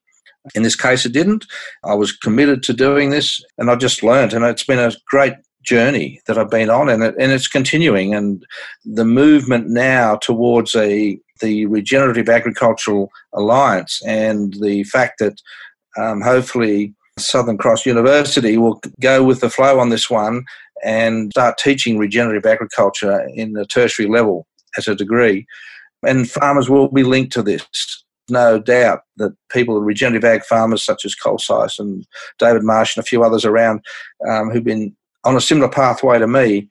in 0.55 0.63
this 0.63 0.75
case 0.75 1.05
it 1.05 1.13
didn't. 1.13 1.45
I 1.83 1.93
was 1.93 2.11
committed 2.11 2.63
to 2.63 2.73
doing 2.73 3.09
this 3.09 3.41
and 3.57 3.69
i 3.69 3.75
just 3.75 4.03
learned 4.03 4.33
and 4.33 4.43
it's 4.45 4.65
been 4.65 4.79
a 4.79 4.91
great 5.07 5.35
journey 5.63 6.19
that 6.27 6.37
i've 6.37 6.49
been 6.49 6.69
on 6.69 6.89
and, 6.89 7.03
it, 7.03 7.15
and 7.19 7.31
it's 7.31 7.47
continuing. 7.47 8.13
And 8.13 8.43
the 8.83 9.05
movement 9.05 9.69
now 9.69 10.17
towards 10.17 10.75
a 10.75 11.19
the 11.41 11.65
regenerative 11.67 12.29
agricultural 12.29 13.09
alliance 13.33 14.01
and 14.05 14.53
the 14.61 14.83
fact 14.85 15.19
that 15.19 15.41
um, 15.97 16.21
hopefully 16.21 16.93
Southern 17.19 17.57
Cross 17.57 17.85
University 17.85 18.57
will 18.57 18.81
go 18.99 19.23
with 19.23 19.41
the 19.41 19.49
flow 19.49 19.79
on 19.79 19.89
this 19.89 20.09
one 20.09 20.43
and 20.83 21.31
start 21.31 21.57
teaching 21.57 21.97
regenerative 21.97 22.45
agriculture 22.45 23.27
in 23.33 23.53
the 23.53 23.65
tertiary 23.65 24.07
level 24.07 24.47
as 24.77 24.87
a 24.87 24.95
degree. 24.95 25.45
And 26.05 26.29
farmers 26.29 26.69
will 26.69 26.89
be 26.89 27.03
linked 27.03 27.33
to 27.33 27.43
this. 27.43 27.65
No 28.29 28.59
doubt 28.59 29.01
that 29.17 29.35
people, 29.51 29.79
regenerative 29.81 30.25
ag 30.25 30.43
farmers 30.43 30.83
such 30.83 31.05
as 31.05 31.15
Col 31.15 31.37
Seis 31.37 31.77
and 31.77 32.05
David 32.39 32.63
Marsh 32.63 32.95
and 32.95 33.03
a 33.03 33.07
few 33.07 33.23
others 33.23 33.45
around 33.45 33.81
um, 34.29 34.49
who've 34.49 34.63
been 34.63 34.95
on 35.25 35.35
a 35.35 35.41
similar 35.41 35.69
pathway 35.69 36.19
to 36.19 36.27
me, 36.27 36.67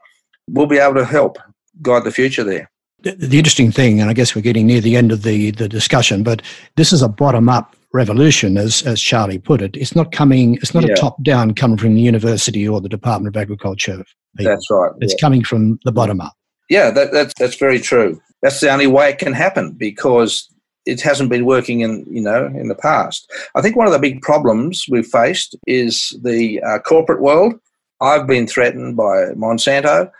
will 0.48 0.66
be 0.66 0.79
able 0.79 0.94
to 0.94 1.05
help 1.05 1.38
guide 1.81 2.05
the 2.05 2.11
future 2.11 2.44
there. 2.44 2.70
The, 3.03 3.15
the 3.19 3.38
interesting 3.38 3.73
thing, 3.73 4.01
and 4.01 4.11
I 4.11 4.12
guess 4.12 4.35
we're 4.35 4.43
getting 4.43 4.67
near 4.67 4.81
the 4.81 4.97
end 4.97 5.12
of 5.12 5.23
the, 5.23 5.51
the 5.53 5.69
discussion, 5.69 6.23
but 6.23 6.43
this 6.77 6.93
is 6.93 7.03
a 7.03 7.09
bottom 7.09 7.49
up 7.49 7.77
revolution, 7.93 8.57
as, 8.57 8.83
as 8.83 9.01
Charlie 9.01 9.38
put 9.38 9.61
it. 9.61 9.77
It's 9.77 9.95
not 9.95 10.12
coming, 10.12 10.55
it's 10.57 10.75
not 10.75 10.87
yeah. 10.87 10.93
a 10.93 10.97
top 10.97 11.23
down 11.23 11.55
coming 11.55 11.77
from 11.77 11.95
the 11.95 12.01
university 12.01 12.67
or 12.67 12.81
the 12.81 12.88
Department 12.88 13.35
of 13.35 13.41
Agriculture. 13.41 14.05
People. 14.37 14.53
That's 14.53 14.71
right. 14.71 14.93
It's 15.01 15.15
yeah. 15.15 15.21
coming 15.21 15.45
from 15.45 15.79
the 15.85 15.93
bottom 15.93 16.21
up. 16.21 16.35
Yeah, 16.71 16.91
that, 16.91 17.12
that's, 17.12 17.35
that's 17.38 17.57
very 17.57 17.79
true. 17.79 18.21
That's 18.41 18.61
the 18.61 18.71
only 18.71 18.87
way 18.87 19.11
it 19.11 19.19
can 19.19 19.33
happen 19.33 19.73
because 19.73 20.49
it 20.87 21.01
hasn't 21.01 21.31
been 21.31 21.45
working 21.45 21.81
in 21.81 22.05
you 22.11 22.21
know 22.21 22.47
in 22.47 22.69
the 22.69 22.75
past. 22.75 23.31
I 23.55 23.62
think 23.62 23.77
one 23.77 23.87
of 23.87 23.93
the 23.93 23.99
big 23.99 24.21
problems 24.23 24.87
we've 24.91 25.07
faced 25.07 25.57
is 25.67 26.17
the 26.23 26.61
uh, 26.62 26.79
corporate 26.81 27.21
world. 27.21 27.55
I've 28.01 28.27
been 28.27 28.47
threatened 28.47 28.97
by 28.97 29.27
Monsanto 29.35 30.11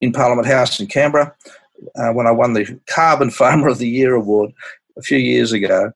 in 0.00 0.12
Parliament 0.12 0.48
House 0.48 0.80
in 0.80 0.86
Canberra 0.86 1.34
uh, 1.96 2.12
when 2.12 2.26
I 2.26 2.30
won 2.30 2.52
the 2.52 2.78
Carbon 2.86 3.30
Farmer 3.30 3.68
of 3.68 3.78
the 3.78 3.88
Year 3.88 4.14
award 4.14 4.52
a 4.98 5.02
few 5.02 5.18
years 5.18 5.52
ago. 5.52 5.92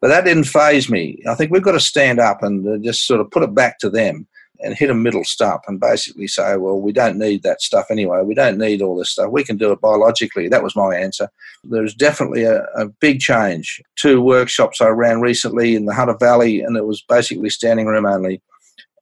But 0.00 0.08
that 0.08 0.24
didn't 0.24 0.44
phase 0.44 0.90
me. 0.90 1.22
I 1.28 1.34
think 1.34 1.52
we've 1.52 1.62
got 1.62 1.72
to 1.72 1.80
stand 1.80 2.18
up 2.18 2.42
and 2.42 2.66
uh, 2.66 2.78
just 2.78 3.06
sort 3.06 3.20
of 3.20 3.30
put 3.30 3.44
it 3.44 3.54
back 3.54 3.78
to 3.80 3.90
them 3.90 4.26
and 4.62 4.74
hit 4.74 4.90
a 4.90 4.94
middle 4.94 5.24
stump 5.24 5.62
and 5.66 5.80
basically 5.80 6.26
say, 6.26 6.56
well, 6.56 6.80
we 6.80 6.92
don't 6.92 7.18
need 7.18 7.42
that 7.42 7.60
stuff 7.60 7.86
anyway. 7.90 8.22
We 8.22 8.34
don't 8.34 8.58
need 8.58 8.80
all 8.80 8.96
this 8.96 9.10
stuff. 9.10 9.30
We 9.30 9.44
can 9.44 9.56
do 9.56 9.72
it 9.72 9.80
biologically. 9.80 10.48
That 10.48 10.62
was 10.62 10.76
my 10.76 10.94
answer. 10.96 11.28
There's 11.64 11.94
definitely 11.94 12.44
a, 12.44 12.62
a 12.76 12.86
big 12.86 13.20
change. 13.20 13.82
Two 13.96 14.20
workshops 14.20 14.80
I 14.80 14.88
ran 14.88 15.20
recently 15.20 15.74
in 15.74 15.86
the 15.86 15.94
Hunter 15.94 16.16
Valley, 16.18 16.60
and 16.60 16.76
it 16.76 16.86
was 16.86 17.02
basically 17.02 17.50
standing 17.50 17.86
room 17.86 18.06
only. 18.06 18.40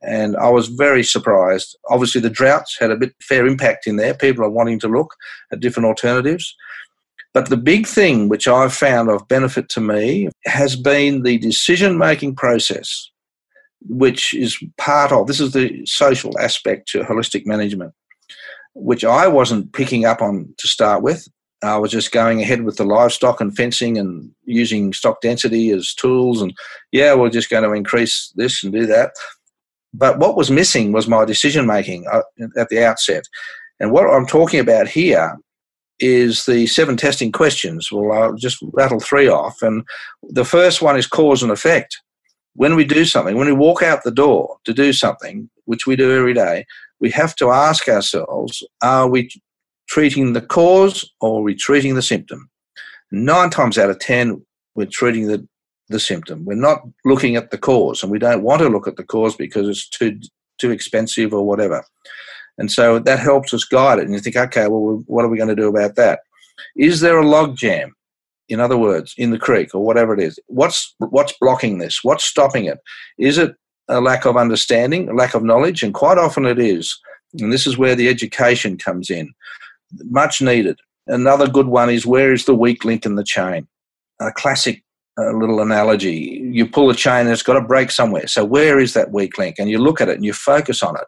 And 0.03 0.37
I 0.37 0.49
was 0.49 0.69
very 0.69 1.05
surprised. 1.05 1.77
Obviously, 1.91 2.21
the 2.21 2.31
droughts 2.31 2.79
had 2.79 2.91
a 2.91 2.97
bit 2.97 3.15
fair 3.23 3.47
impact 3.47 3.87
in 3.87 3.97
there. 3.97 4.15
People 4.15 4.45
are 4.45 4.51
wanting 4.51 4.79
to 4.81 4.89
look 4.89 5.15
at 5.53 5.61
different 5.61 5.87
alternatives. 5.87 6.55
But 7.33 7.49
the 7.49 7.57
big 7.57 7.87
thing 7.87 8.29
which 8.29 8.49
I've 8.49 8.75
found 8.75 9.09
of 9.09 9.29
benefit 9.29 9.69
to 9.71 9.81
me 9.81 10.29
has 10.47 10.75
been 10.75 11.23
the 11.23 11.39
decision 11.39 11.97
making 11.97 12.35
process, 12.35 13.11
which 13.83 14.35
is 14.35 14.59
part 14.79 15.13
of 15.13 15.27
this 15.27 15.39
is 15.39 15.53
the 15.53 15.85
social 15.87 16.37
aspect 16.41 16.89
to 16.89 17.03
holistic 17.03 17.47
management, 17.47 17.93
which 18.75 19.05
I 19.05 19.29
wasn't 19.29 19.73
picking 19.73 20.07
up 20.07 20.23
on 20.23 20.53
to 20.59 20.67
start 20.67 21.03
with. 21.03 21.29
I 21.63 21.77
was 21.77 21.91
just 21.91 22.11
going 22.11 22.41
ahead 22.41 22.63
with 22.63 22.79
the 22.79 22.85
livestock 22.85 23.41
and 23.41 23.55
fencing 23.55 23.99
and 23.99 24.31
using 24.45 24.93
stock 24.93 25.21
density 25.21 25.71
as 25.71 25.95
tools. 25.95 26.41
And 26.41 26.55
yeah, 26.91 27.15
we're 27.15 27.31
just 27.31 27.51
going 27.51 27.65
to 27.65 27.73
increase 27.73 28.33
this 28.35 28.65
and 28.65 28.73
do 28.73 28.87
that. 28.87 29.13
But 29.93 30.19
what 30.19 30.37
was 30.37 30.51
missing 30.51 30.93
was 30.93 31.09
my 31.09 31.25
decision 31.25 31.67
making 31.67 32.07
uh, 32.11 32.23
at 32.57 32.69
the 32.69 32.85
outset. 32.85 33.25
And 33.81 33.93
what 33.93 34.07
I'm 34.07 34.27
talking 34.27 34.61
about 34.61 34.89
here 34.89 35.37
is 35.99 36.47
the 36.47 36.67
seven 36.67 36.97
testing 36.97 37.33
questions. 37.33 37.91
Well, 37.93 38.13
I'll 38.13 38.35
just 38.35 38.59
rattle 38.73 39.01
three 39.01 39.29
off. 39.29 39.63
And 39.63 39.85
the 40.23 40.45
first 40.45 40.81
one 40.81 40.97
is 40.97 41.07
cause 41.07 41.43
and 41.43 41.53
effect. 41.53 42.01
When 42.55 42.75
we 42.75 42.85
do 42.85 43.05
something, 43.05 43.37
when 43.37 43.47
we 43.47 43.53
walk 43.53 43.83
out 43.83 44.03
the 44.03 44.11
door 44.11 44.57
to 44.65 44.73
do 44.73 44.93
something, 44.93 45.49
which 45.67 45.87
we 45.87 45.97
do 45.97 46.17
every 46.17 46.35
day, 46.35 46.67
we 47.01 47.11
have 47.11 47.35
to 47.37 47.51
ask 47.51 47.89
ourselves 47.89 48.63
are 48.83 49.09
we 49.09 49.31
treating 49.89 50.33
the 50.33 50.41
cause 50.41 51.11
or 51.21 51.41
are 51.41 51.43
we 51.43 51.55
treating 51.55 51.95
the 51.95 52.03
symptom? 52.03 52.51
Nine 53.13 53.51
times 53.51 53.79
out 53.79 53.91
of 53.91 53.99
ten, 53.99 54.45
we're 54.75 54.87
treating 54.87 55.27
the, 55.27 55.47
the 55.91 56.01
symptom. 56.01 56.45
We're 56.45 56.55
not 56.55 56.83
looking 57.05 57.37
at 57.37 57.51
the 57.51 57.59
cause, 57.59 58.03
and 58.03 58.11
we 58.11 58.19
don't 58.19 58.43
want 58.43 58.63
to 58.63 58.69
look 58.69 58.89
at 58.89 58.97
the 58.97 59.05
cause 59.05 59.37
because 59.37 59.69
it's 59.69 59.89
too 59.89 60.19
too 60.59 60.71
expensive 60.71 61.33
or 61.35 61.47
whatever. 61.47 61.85
And 62.59 62.71
so 62.71 62.99
that 62.99 63.19
helps 63.19 63.55
us 63.55 63.65
guide 63.65 63.99
it. 63.99 64.05
And 64.05 64.13
you 64.13 64.21
think, 64.21 64.37
okay, 64.37 64.69
well, 64.69 65.03
what 65.07 65.25
are 65.25 65.29
we 65.29 65.39
going 65.39 65.49
to 65.49 65.55
do 65.55 65.69
about 65.69 65.97
that? 65.97 66.21
Is 66.77 67.01
there 67.01 67.19
a 67.19 67.27
log 67.27 67.57
jam? 67.57 67.95
In 68.51 68.61
other 68.61 68.77
words, 68.77 69.15
in 69.17 69.31
the 69.31 69.39
creek 69.39 69.75
or 69.75 69.85
whatever 69.85 70.13
it 70.13 70.21
is, 70.21 70.39
what's 70.47 70.95
what's 70.99 71.35
blocking 71.41 71.79
this? 71.79 72.01
What's 72.03 72.25
stopping 72.25 72.65
it? 72.65 72.79
Is 73.19 73.39
it 73.39 73.55
a 73.89 74.01
lack 74.01 74.25
of 74.25 74.37
understanding, 74.37 75.09
a 75.09 75.15
lack 75.15 75.35
of 75.35 75.45
knowledge? 75.45 75.83
And 75.83 75.95
quite 75.95 76.19
often 76.19 76.47
it 76.47 76.59
is. 76.59 76.99
And 77.39 77.53
this 77.53 77.67
is 77.67 77.79
where 77.79 77.95
the 77.95 78.09
education 78.09 78.77
comes 78.77 79.09
in, 79.09 79.33
much 80.05 80.43
needed. 80.43 80.79
Another 81.07 81.49
good 81.49 81.69
one 81.69 81.91
is 81.91 82.05
where 82.05 82.33
is 82.33 82.45
the 82.45 82.55
weak 82.55 82.85
link 82.85 83.07
in 83.07 83.15
the 83.15 83.25
chain? 83.25 83.69
A 84.21 84.33
classic 84.33 84.83
uh, 85.19 85.33
little 85.33 85.61
analogy. 85.61 86.41
You 86.53 86.67
pull 86.67 86.91
a 86.91 86.95
chain 86.95 87.23
and 87.27 87.31
it's 87.31 87.43
got 87.43 87.55
to 87.55 87.61
break 87.61 87.91
somewhere. 87.91 88.27
So 88.27 88.45
where 88.45 88.79
is 88.79 88.95
that 88.95 89.13
weak 89.13 89.39
link? 89.39 89.57
And 89.59 89.71
you 89.71 89.79
look 89.79 90.01
at 90.01 90.09
it 90.09 90.17
and 90.17 90.25
you 90.25 90.33
focus 90.33 90.83
on 90.83 90.97
it. 90.97 91.05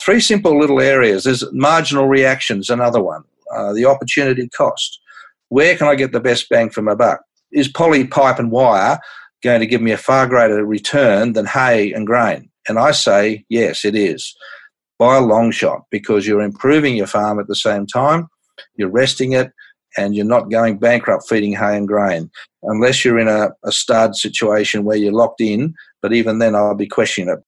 Three 0.00 0.20
simple 0.20 0.58
little 0.58 0.80
areas. 0.80 1.24
There's 1.24 1.44
marginal 1.52 2.06
reactions, 2.06 2.70
another 2.70 3.02
one. 3.02 3.22
Uh, 3.54 3.72
the 3.72 3.84
opportunity 3.84 4.48
cost. 4.48 5.00
Where 5.48 5.76
can 5.76 5.88
I 5.88 5.94
get 5.94 6.12
the 6.12 6.20
best 6.20 6.48
bang 6.48 6.70
for 6.70 6.82
my 6.82 6.94
buck? 6.94 7.20
Is 7.52 7.68
poly 7.68 8.06
pipe 8.06 8.38
and 8.38 8.50
wire 8.50 9.00
going 9.42 9.60
to 9.60 9.66
give 9.66 9.82
me 9.82 9.90
a 9.90 9.98
far 9.98 10.26
greater 10.26 10.64
return 10.64 11.32
than 11.32 11.46
hay 11.46 11.92
and 11.92 12.06
grain? 12.06 12.48
And 12.68 12.78
I 12.78 12.92
say, 12.92 13.44
yes, 13.48 13.84
it 13.84 13.96
is 13.96 14.34
by 14.98 15.16
a 15.16 15.22
long 15.22 15.50
shot 15.50 15.82
because 15.90 16.26
you're 16.26 16.42
improving 16.42 16.94
your 16.94 17.06
farm 17.06 17.40
at 17.40 17.48
the 17.48 17.56
same 17.56 17.86
time, 17.86 18.28
you're 18.76 18.90
resting 18.90 19.32
it, 19.32 19.50
and 19.96 20.14
you're 20.14 20.24
not 20.24 20.50
going 20.50 20.78
bankrupt 20.78 21.28
feeding 21.28 21.52
hay 21.52 21.76
and 21.76 21.88
grain 21.88 22.30
unless 22.62 23.04
you're 23.04 23.18
in 23.18 23.28
a, 23.28 23.50
a 23.64 23.72
stud 23.72 24.16
situation 24.16 24.84
where 24.84 24.96
you're 24.96 25.12
locked 25.12 25.40
in. 25.40 25.74
But 26.02 26.12
even 26.12 26.38
then, 26.38 26.54
I'll 26.54 26.74
be 26.74 26.86
questioning 26.86 27.34
it. 27.34 27.40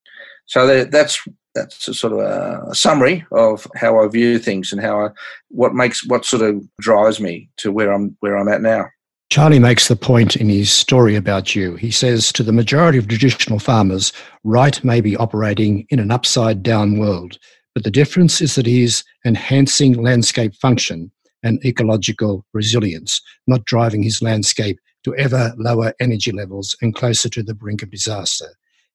So 0.47 0.85
that's 0.85 1.23
that's 1.55 1.87
a 1.89 1.95
sort 1.95 2.15
of 2.15 2.21
a, 2.21 2.75
summary 2.75 3.25
of 3.33 3.67
how 3.77 4.03
I 4.03 4.09
view 4.09 4.39
things 4.39 4.73
and 4.73 4.81
how 4.81 5.07
I, 5.07 5.09
what 5.49 5.75
makes 5.75 6.07
what 6.07 6.25
sort 6.25 6.43
of 6.43 6.63
drives 6.81 7.21
me 7.21 7.49
to 7.59 7.71
where 7.71 7.93
I'm 7.93 8.17
where 8.21 8.37
I'm 8.37 8.49
at 8.49 8.63
now. 8.63 8.87
Charlie 9.31 9.59
makes 9.59 9.89
the 9.89 9.97
point 9.97 10.37
in 10.37 10.51
his 10.51 10.71
story 10.71 11.17
about 11.17 11.55
you. 11.55 11.77
He 11.77 11.91
says 11.91 12.33
to 12.35 12.43
the 12.43 12.53
majority 12.53 12.99
of 12.99 13.09
traditional 13.09 13.59
farmers, 13.59 14.13
Wright 14.45 14.83
may 14.85 15.01
be 15.01 15.17
operating 15.17 15.87
in 15.89 15.99
an 15.99 16.11
upside 16.11 16.63
down 16.63 16.99
world, 16.99 17.39
but 17.75 17.83
the 17.83 17.91
difference 17.91 18.43
is 18.43 18.57
that 18.57 18.67
he 18.67 18.83
is 18.83 19.05
enhancing 19.25 20.03
landscape 20.03 20.55
function 20.57 21.11
and 21.43 21.65
ecological 21.65 22.45
resilience, 22.53 23.21
not 23.47 23.65
driving 23.65 24.03
his 24.03 24.23
landscape 24.23 24.79
to 25.05 25.15
ever 25.17 25.53
lower 25.57 25.93
energy 26.01 26.33
levels 26.33 26.77
and 26.81 26.95
closer 26.95 27.29
to 27.29 27.43
the 27.43 27.55
brink 27.55 27.83
of 27.83 27.91
disaster. 27.91 28.49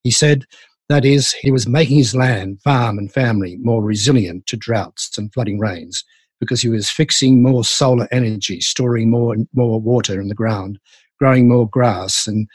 He 0.03 0.11
said, 0.11 0.45
that 0.89 1.03
is, 1.03 1.33
he 1.33 1.51
was 1.51 1.67
making 1.67 1.97
his 1.97 2.15
land, 2.15 2.61
farm, 2.61 2.97
and 2.97 3.11
family 3.11 3.57
more 3.57 3.83
resilient 3.83 4.47
to 4.47 4.55
droughts 4.55 5.17
and 5.17 5.33
flooding 5.33 5.59
rains 5.59 6.03
because 6.39 6.61
he 6.61 6.69
was 6.69 6.89
fixing 6.89 7.41
more 7.41 7.65
solar 7.65 8.07
energy, 8.11 8.61
storing 8.61 9.09
more 9.09 9.33
and 9.33 9.47
more 9.53 9.81
water 9.81 10.21
in 10.21 10.29
the 10.29 10.35
ground, 10.35 10.79
growing 11.19 11.49
more 11.49 11.67
grass 11.69 12.27
and 12.27 12.47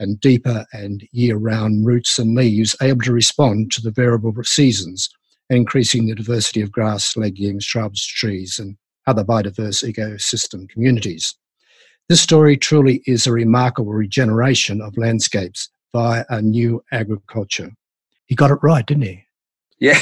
and 0.00 0.18
deeper 0.20 0.66
and 0.72 1.06
year-round 1.12 1.86
roots 1.86 2.18
and 2.18 2.34
leaves 2.34 2.74
able 2.82 3.00
to 3.00 3.12
respond 3.12 3.70
to 3.70 3.80
the 3.80 3.92
variable 3.92 4.34
seasons, 4.42 5.08
increasing 5.48 6.06
the 6.06 6.14
diversity 6.14 6.60
of 6.60 6.72
grass, 6.72 7.16
legumes, 7.16 7.64
shrubs, 7.64 8.04
trees, 8.04 8.58
and 8.58 8.76
other 9.06 9.24
biodiverse 9.24 9.84
ecosystem 9.84 10.68
communities. 10.68 11.34
This 12.08 12.20
story 12.20 12.56
truly 12.56 13.02
is 13.06 13.26
a 13.26 13.32
remarkable 13.32 13.92
regeneration 13.92 14.80
of 14.80 14.96
landscapes 14.96 15.70
via 15.92 16.24
a 16.28 16.42
new 16.42 16.82
agriculture. 16.92 17.70
He 18.26 18.34
got 18.34 18.50
it 18.50 18.58
right, 18.62 18.84
didn't 18.84 19.04
he? 19.04 19.24
Yeah. 19.78 20.00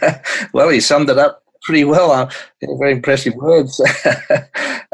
well, 0.52 0.68
he 0.68 0.80
summed 0.80 1.10
it 1.10 1.18
up 1.18 1.42
pretty 1.62 1.84
well. 1.84 2.10
Uh, 2.10 2.30
very 2.78 2.92
impressive 2.92 3.34
words. 3.34 3.80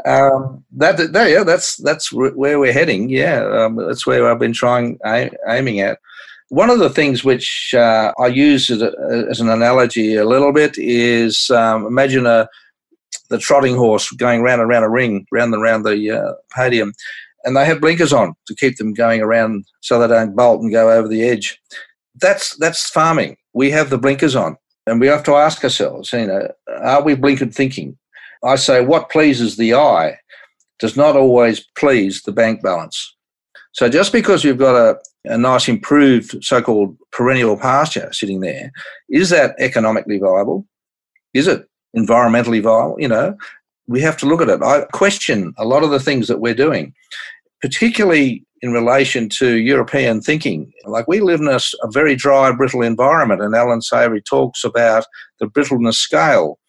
um, 0.05 0.63
that, 0.71 1.11
that, 1.11 1.29
yeah, 1.29 1.43
that's 1.43 1.77
that's 1.77 2.11
where 2.11 2.59
we're 2.59 2.73
heading. 2.73 3.09
Yeah, 3.09 3.43
um, 3.45 3.75
that's 3.75 4.05
where 4.05 4.29
I've 4.29 4.39
been 4.39 4.53
trying 4.53 4.99
aiming 5.47 5.79
at. 5.79 5.99
One 6.49 6.69
of 6.69 6.79
the 6.79 6.89
things 6.89 7.23
which 7.23 7.73
uh, 7.75 8.11
I 8.17 8.27
use 8.27 8.71
as, 8.71 8.81
a, 8.81 8.91
as, 9.29 9.39
an 9.39 9.49
analogy 9.49 10.15
a 10.15 10.25
little 10.25 10.51
bit 10.51 10.77
is 10.79 11.51
um, 11.51 11.85
imagine 11.85 12.25
a 12.25 12.49
the 13.29 13.37
trotting 13.37 13.75
horse 13.75 14.11
going 14.11 14.41
round 14.41 14.61
and 14.61 14.69
round 14.69 14.85
a 14.85 14.89
ring, 14.89 15.25
round 15.31 15.53
and 15.53 15.63
round 15.63 15.85
the 15.85 16.11
uh, 16.11 16.33
podium, 16.55 16.93
and 17.43 17.55
they 17.55 17.65
have 17.65 17.81
blinkers 17.81 18.13
on 18.13 18.33
to 18.47 18.55
keep 18.55 18.77
them 18.77 18.93
going 18.93 19.21
around 19.21 19.65
so 19.81 19.99
they 19.99 20.07
don't 20.07 20.35
bolt 20.35 20.61
and 20.61 20.71
go 20.71 20.91
over 20.91 21.07
the 21.07 21.23
edge. 21.23 21.59
That's 22.15 22.55
that's 22.57 22.89
farming. 22.89 23.37
We 23.53 23.71
have 23.71 23.89
the 23.89 23.97
blinkers 23.97 24.35
on. 24.35 24.57
And 24.89 24.99
we 24.99 25.05
have 25.05 25.23
to 25.25 25.35
ask 25.35 25.63
ourselves, 25.63 26.11
you 26.13 26.25
know, 26.25 26.47
are 26.81 27.03
we 27.03 27.15
blinkered 27.15 27.53
thinking? 27.53 27.95
I 28.43 28.55
say 28.55 28.83
what 28.83 29.11
pleases 29.11 29.55
the 29.55 29.75
eye 29.75 30.17
does 30.79 30.97
not 30.97 31.15
always 31.15 31.63
please 31.77 32.23
the 32.23 32.31
bank 32.31 32.63
balance. 32.63 33.15
So 33.73 33.87
just 33.87 34.11
because 34.11 34.43
you've 34.43 34.57
got 34.57 34.75
a, 34.75 34.97
a 35.25 35.37
nice 35.37 35.67
improved 35.67 36.43
so-called 36.43 36.97
perennial 37.11 37.55
pasture 37.55 38.11
sitting 38.11 38.39
there, 38.39 38.71
is 39.09 39.29
that 39.29 39.53
economically 39.59 40.17
viable? 40.17 40.65
Is 41.35 41.47
it 41.47 41.68
environmentally 41.95 42.61
viable? 42.61 42.95
You 42.99 43.07
know, 43.07 43.37
we 43.87 44.01
have 44.01 44.17
to 44.17 44.25
look 44.25 44.41
at 44.41 44.49
it. 44.49 44.61
I 44.61 44.85
question 44.93 45.53
a 45.57 45.65
lot 45.65 45.83
of 45.83 45.89
the 45.89 45.99
things 45.99 46.27
that 46.27 46.39
we're 46.39 46.53
doing, 46.53 46.93
particularly 47.61 48.45
in 48.61 48.73
relation 48.73 49.29
to 49.29 49.57
European 49.57 50.21
thinking. 50.21 50.71
Like 50.85 51.07
we 51.07 51.21
live 51.21 51.39
in 51.39 51.47
a, 51.47 51.59
a 51.83 51.91
very 51.91 52.15
dry, 52.15 52.51
brittle 52.51 52.81
environment, 52.81 53.41
and 53.41 53.55
Allan 53.55 53.81
Savory 53.81 54.21
talks 54.21 54.63
about 54.63 55.05
the 55.39 55.47
brittleness 55.47 55.97
scale 55.97 56.59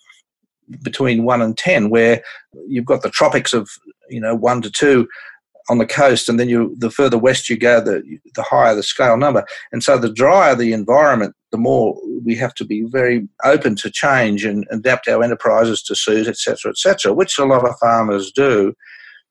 between 0.82 1.24
one 1.24 1.42
and 1.42 1.56
ten, 1.56 1.90
where 1.90 2.22
you've 2.66 2.84
got 2.84 3.02
the 3.02 3.10
tropics 3.10 3.52
of 3.52 3.68
you 4.08 4.20
know 4.20 4.34
one 4.34 4.62
to 4.62 4.70
two 4.70 5.08
on 5.68 5.78
the 5.78 5.86
coast, 5.86 6.28
and 6.28 6.38
then 6.40 6.48
you 6.48 6.74
the 6.78 6.90
further 6.90 7.18
west 7.18 7.48
you 7.48 7.56
go, 7.56 7.80
the 7.80 8.02
the 8.34 8.42
higher 8.42 8.74
the 8.74 8.82
scale 8.82 9.16
number. 9.16 9.44
And 9.72 9.82
so 9.82 9.98
the 9.98 10.12
drier 10.12 10.54
the 10.54 10.72
environment, 10.72 11.34
the 11.52 11.58
more 11.58 12.00
we 12.24 12.34
have 12.36 12.54
to 12.54 12.64
be 12.64 12.82
very 12.82 13.28
open 13.44 13.76
to 13.76 13.90
change 13.90 14.44
and 14.44 14.66
adapt 14.70 15.08
our 15.08 15.22
enterprises 15.22 15.82
to 15.82 15.94
suit, 15.94 16.26
etc., 16.26 16.70
etc., 16.70 17.12
which 17.12 17.38
a 17.38 17.44
lot 17.44 17.68
of 17.68 17.78
farmers 17.78 18.32
do. 18.32 18.74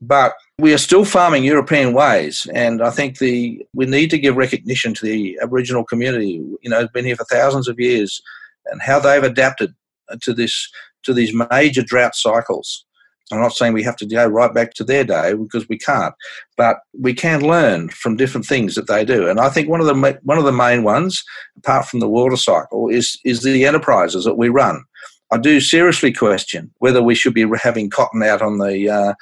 But 0.01 0.33
we 0.57 0.73
are 0.73 0.77
still 0.77 1.03
farming 1.03 1.43
European 1.43 1.93
ways, 1.93 2.47
and 2.53 2.81
I 2.81 2.89
think 2.89 3.17
the 3.17 3.65
we 3.73 3.85
need 3.85 4.09
to 4.11 4.17
give 4.17 4.37
recognition 4.37 4.93
to 4.93 5.05
the 5.05 5.37
Aboriginal 5.41 5.83
community. 5.83 6.41
You 6.61 6.69
know, 6.69 6.87
been 6.87 7.05
here 7.05 7.17
for 7.17 7.25
thousands 7.25 7.67
of 7.67 7.79
years, 7.79 8.21
and 8.67 8.81
how 8.81 8.99
they've 8.99 9.23
adapted 9.23 9.73
to 10.21 10.33
this 10.33 10.69
to 11.03 11.13
these 11.13 11.33
major 11.33 11.81
drought 11.81 12.15
cycles. 12.15 12.85
I'm 13.31 13.41
not 13.41 13.53
saying 13.53 13.73
we 13.73 13.83
have 13.83 13.95
to 13.97 14.05
go 14.05 14.25
right 14.25 14.53
back 14.53 14.73
to 14.75 14.83
their 14.83 15.03
day 15.03 15.33
because 15.33 15.67
we 15.69 15.77
can't, 15.77 16.13
but 16.57 16.77
we 16.99 17.13
can 17.13 17.41
learn 17.41 17.89
from 17.89 18.17
different 18.17 18.45
things 18.45 18.75
that 18.75 18.87
they 18.87 19.05
do. 19.05 19.27
And 19.29 19.39
I 19.39 19.49
think 19.49 19.69
one 19.69 19.81
of 19.81 19.87
the 19.87 20.19
one 20.23 20.37
of 20.37 20.45
the 20.45 20.51
main 20.51 20.83
ones, 20.83 21.23
apart 21.57 21.85
from 21.85 21.99
the 21.99 22.09
water 22.09 22.37
cycle, 22.37 22.89
is 22.89 23.19
is 23.25 23.43
the 23.43 23.65
enterprises 23.65 24.25
that 24.25 24.37
we 24.37 24.49
run. 24.49 24.83
I 25.31 25.37
do 25.37 25.59
seriously 25.59 26.11
question 26.11 26.71
whether 26.79 27.03
we 27.03 27.15
should 27.15 27.33
be 27.33 27.45
having 27.61 27.89
cotton 27.89 28.23
out 28.23 28.41
on 28.41 28.57
the 28.57 28.89
uh, 28.89 29.13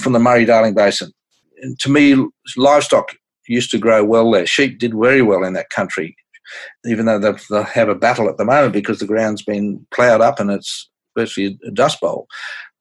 from 0.00 0.12
the 0.12 0.18
Murray 0.18 0.44
Darling 0.44 0.74
Basin. 0.74 1.10
And 1.62 1.78
to 1.80 1.90
me, 1.90 2.16
livestock 2.56 3.14
used 3.48 3.70
to 3.70 3.78
grow 3.78 4.04
well 4.04 4.30
there. 4.30 4.46
Sheep 4.46 4.78
did 4.78 4.94
very 4.94 5.22
well 5.22 5.44
in 5.44 5.54
that 5.54 5.70
country, 5.70 6.16
even 6.84 7.06
though 7.06 7.18
they 7.18 7.62
have 7.62 7.88
a 7.88 7.94
battle 7.94 8.28
at 8.28 8.36
the 8.36 8.44
moment 8.44 8.72
because 8.72 8.98
the 8.98 9.06
ground's 9.06 9.42
been 9.42 9.86
ploughed 9.90 10.20
up 10.20 10.40
and 10.40 10.50
it's 10.50 10.90
virtually 11.16 11.58
a 11.66 11.70
dust 11.70 12.00
bowl. 12.00 12.26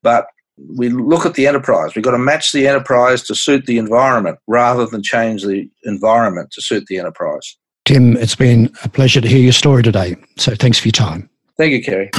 But 0.02 0.28
we 0.58 0.89
look 0.89 1.26
at 1.26 1.34
the 1.34 1.48
enterprise. 1.48 1.96
We've 1.96 2.04
got 2.04 2.12
to 2.12 2.18
match 2.18 2.52
the 2.52 2.68
enterprise 2.68 3.24
to 3.24 3.36
suit 3.36 3.66
the 3.66 3.78
environment 3.78 4.39
rather 4.48 4.86
than 4.86 5.02
change 5.04 5.44
the 5.44 5.70
environment 5.84 6.52
to 6.52 6.62
suit 6.62 6.86
the 6.88 7.00
enterprise. 7.00 7.58
Tim, 7.86 8.16
it's 8.18 8.36
been 8.36 8.72
a 8.84 8.89
pleasure 8.89 9.20
to 9.20 9.28
hear 9.28 9.39
your 9.39 9.54
story 9.54 9.84
today. 9.84 10.16
So 10.38 10.56
thanks 10.56 10.80
for 10.80 10.88
your 10.88 10.94
time. 10.94 11.30
Thank 11.58 11.74
you, 11.74 11.84
Kerry. 11.84 12.10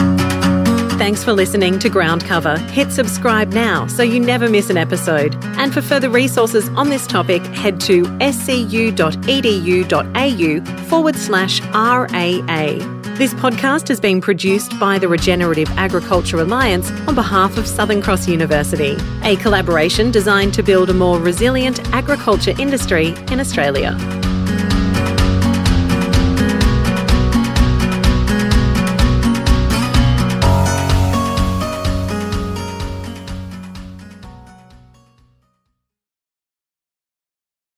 Thanks 0.97 1.25
for 1.25 1.33
listening 1.33 1.81
to 1.81 1.89
Ground 1.89 2.25
Cover. 2.25 2.57
Hit 2.59 2.93
subscribe 2.93 3.53
now 3.53 3.89
so 3.89 4.03
you 4.03 4.21
never 4.21 4.49
miss 4.49 4.71
an 4.71 4.77
episode. 4.77 5.35
And 5.59 5.75
for 5.75 5.83
further 5.83 6.09
resources 6.09 6.69
on 6.71 6.89
this 6.89 7.07
topic, 7.07 7.43
head 7.47 7.81
to 7.81 8.05
scu.edu.au 8.05 8.95
forward 10.89 11.17
slash 11.17 11.61
RAA. 11.63 13.04
This 13.17 13.33
podcast 13.33 13.87
has 13.89 14.01
been 14.01 14.21
produced 14.21 14.77
by 14.81 14.99
the 14.99 15.07
Regenerative 15.07 15.71
Agriculture 15.77 16.41
Alliance 16.41 16.91
on 17.07 17.15
behalf 17.15 17.57
of 17.57 17.65
Southern 17.65 18.03
Cross 18.03 18.27
University, 18.27 18.97
a 19.23 19.37
collaboration 19.37 20.11
designed 20.11 20.53
to 20.55 20.65
build 20.65 20.91
a 20.91 20.95
more 20.95 21.21
resilient 21.21 21.79
agriculture 21.95 22.55
industry 22.59 23.15
in 23.31 23.39
Australia. 23.39 23.97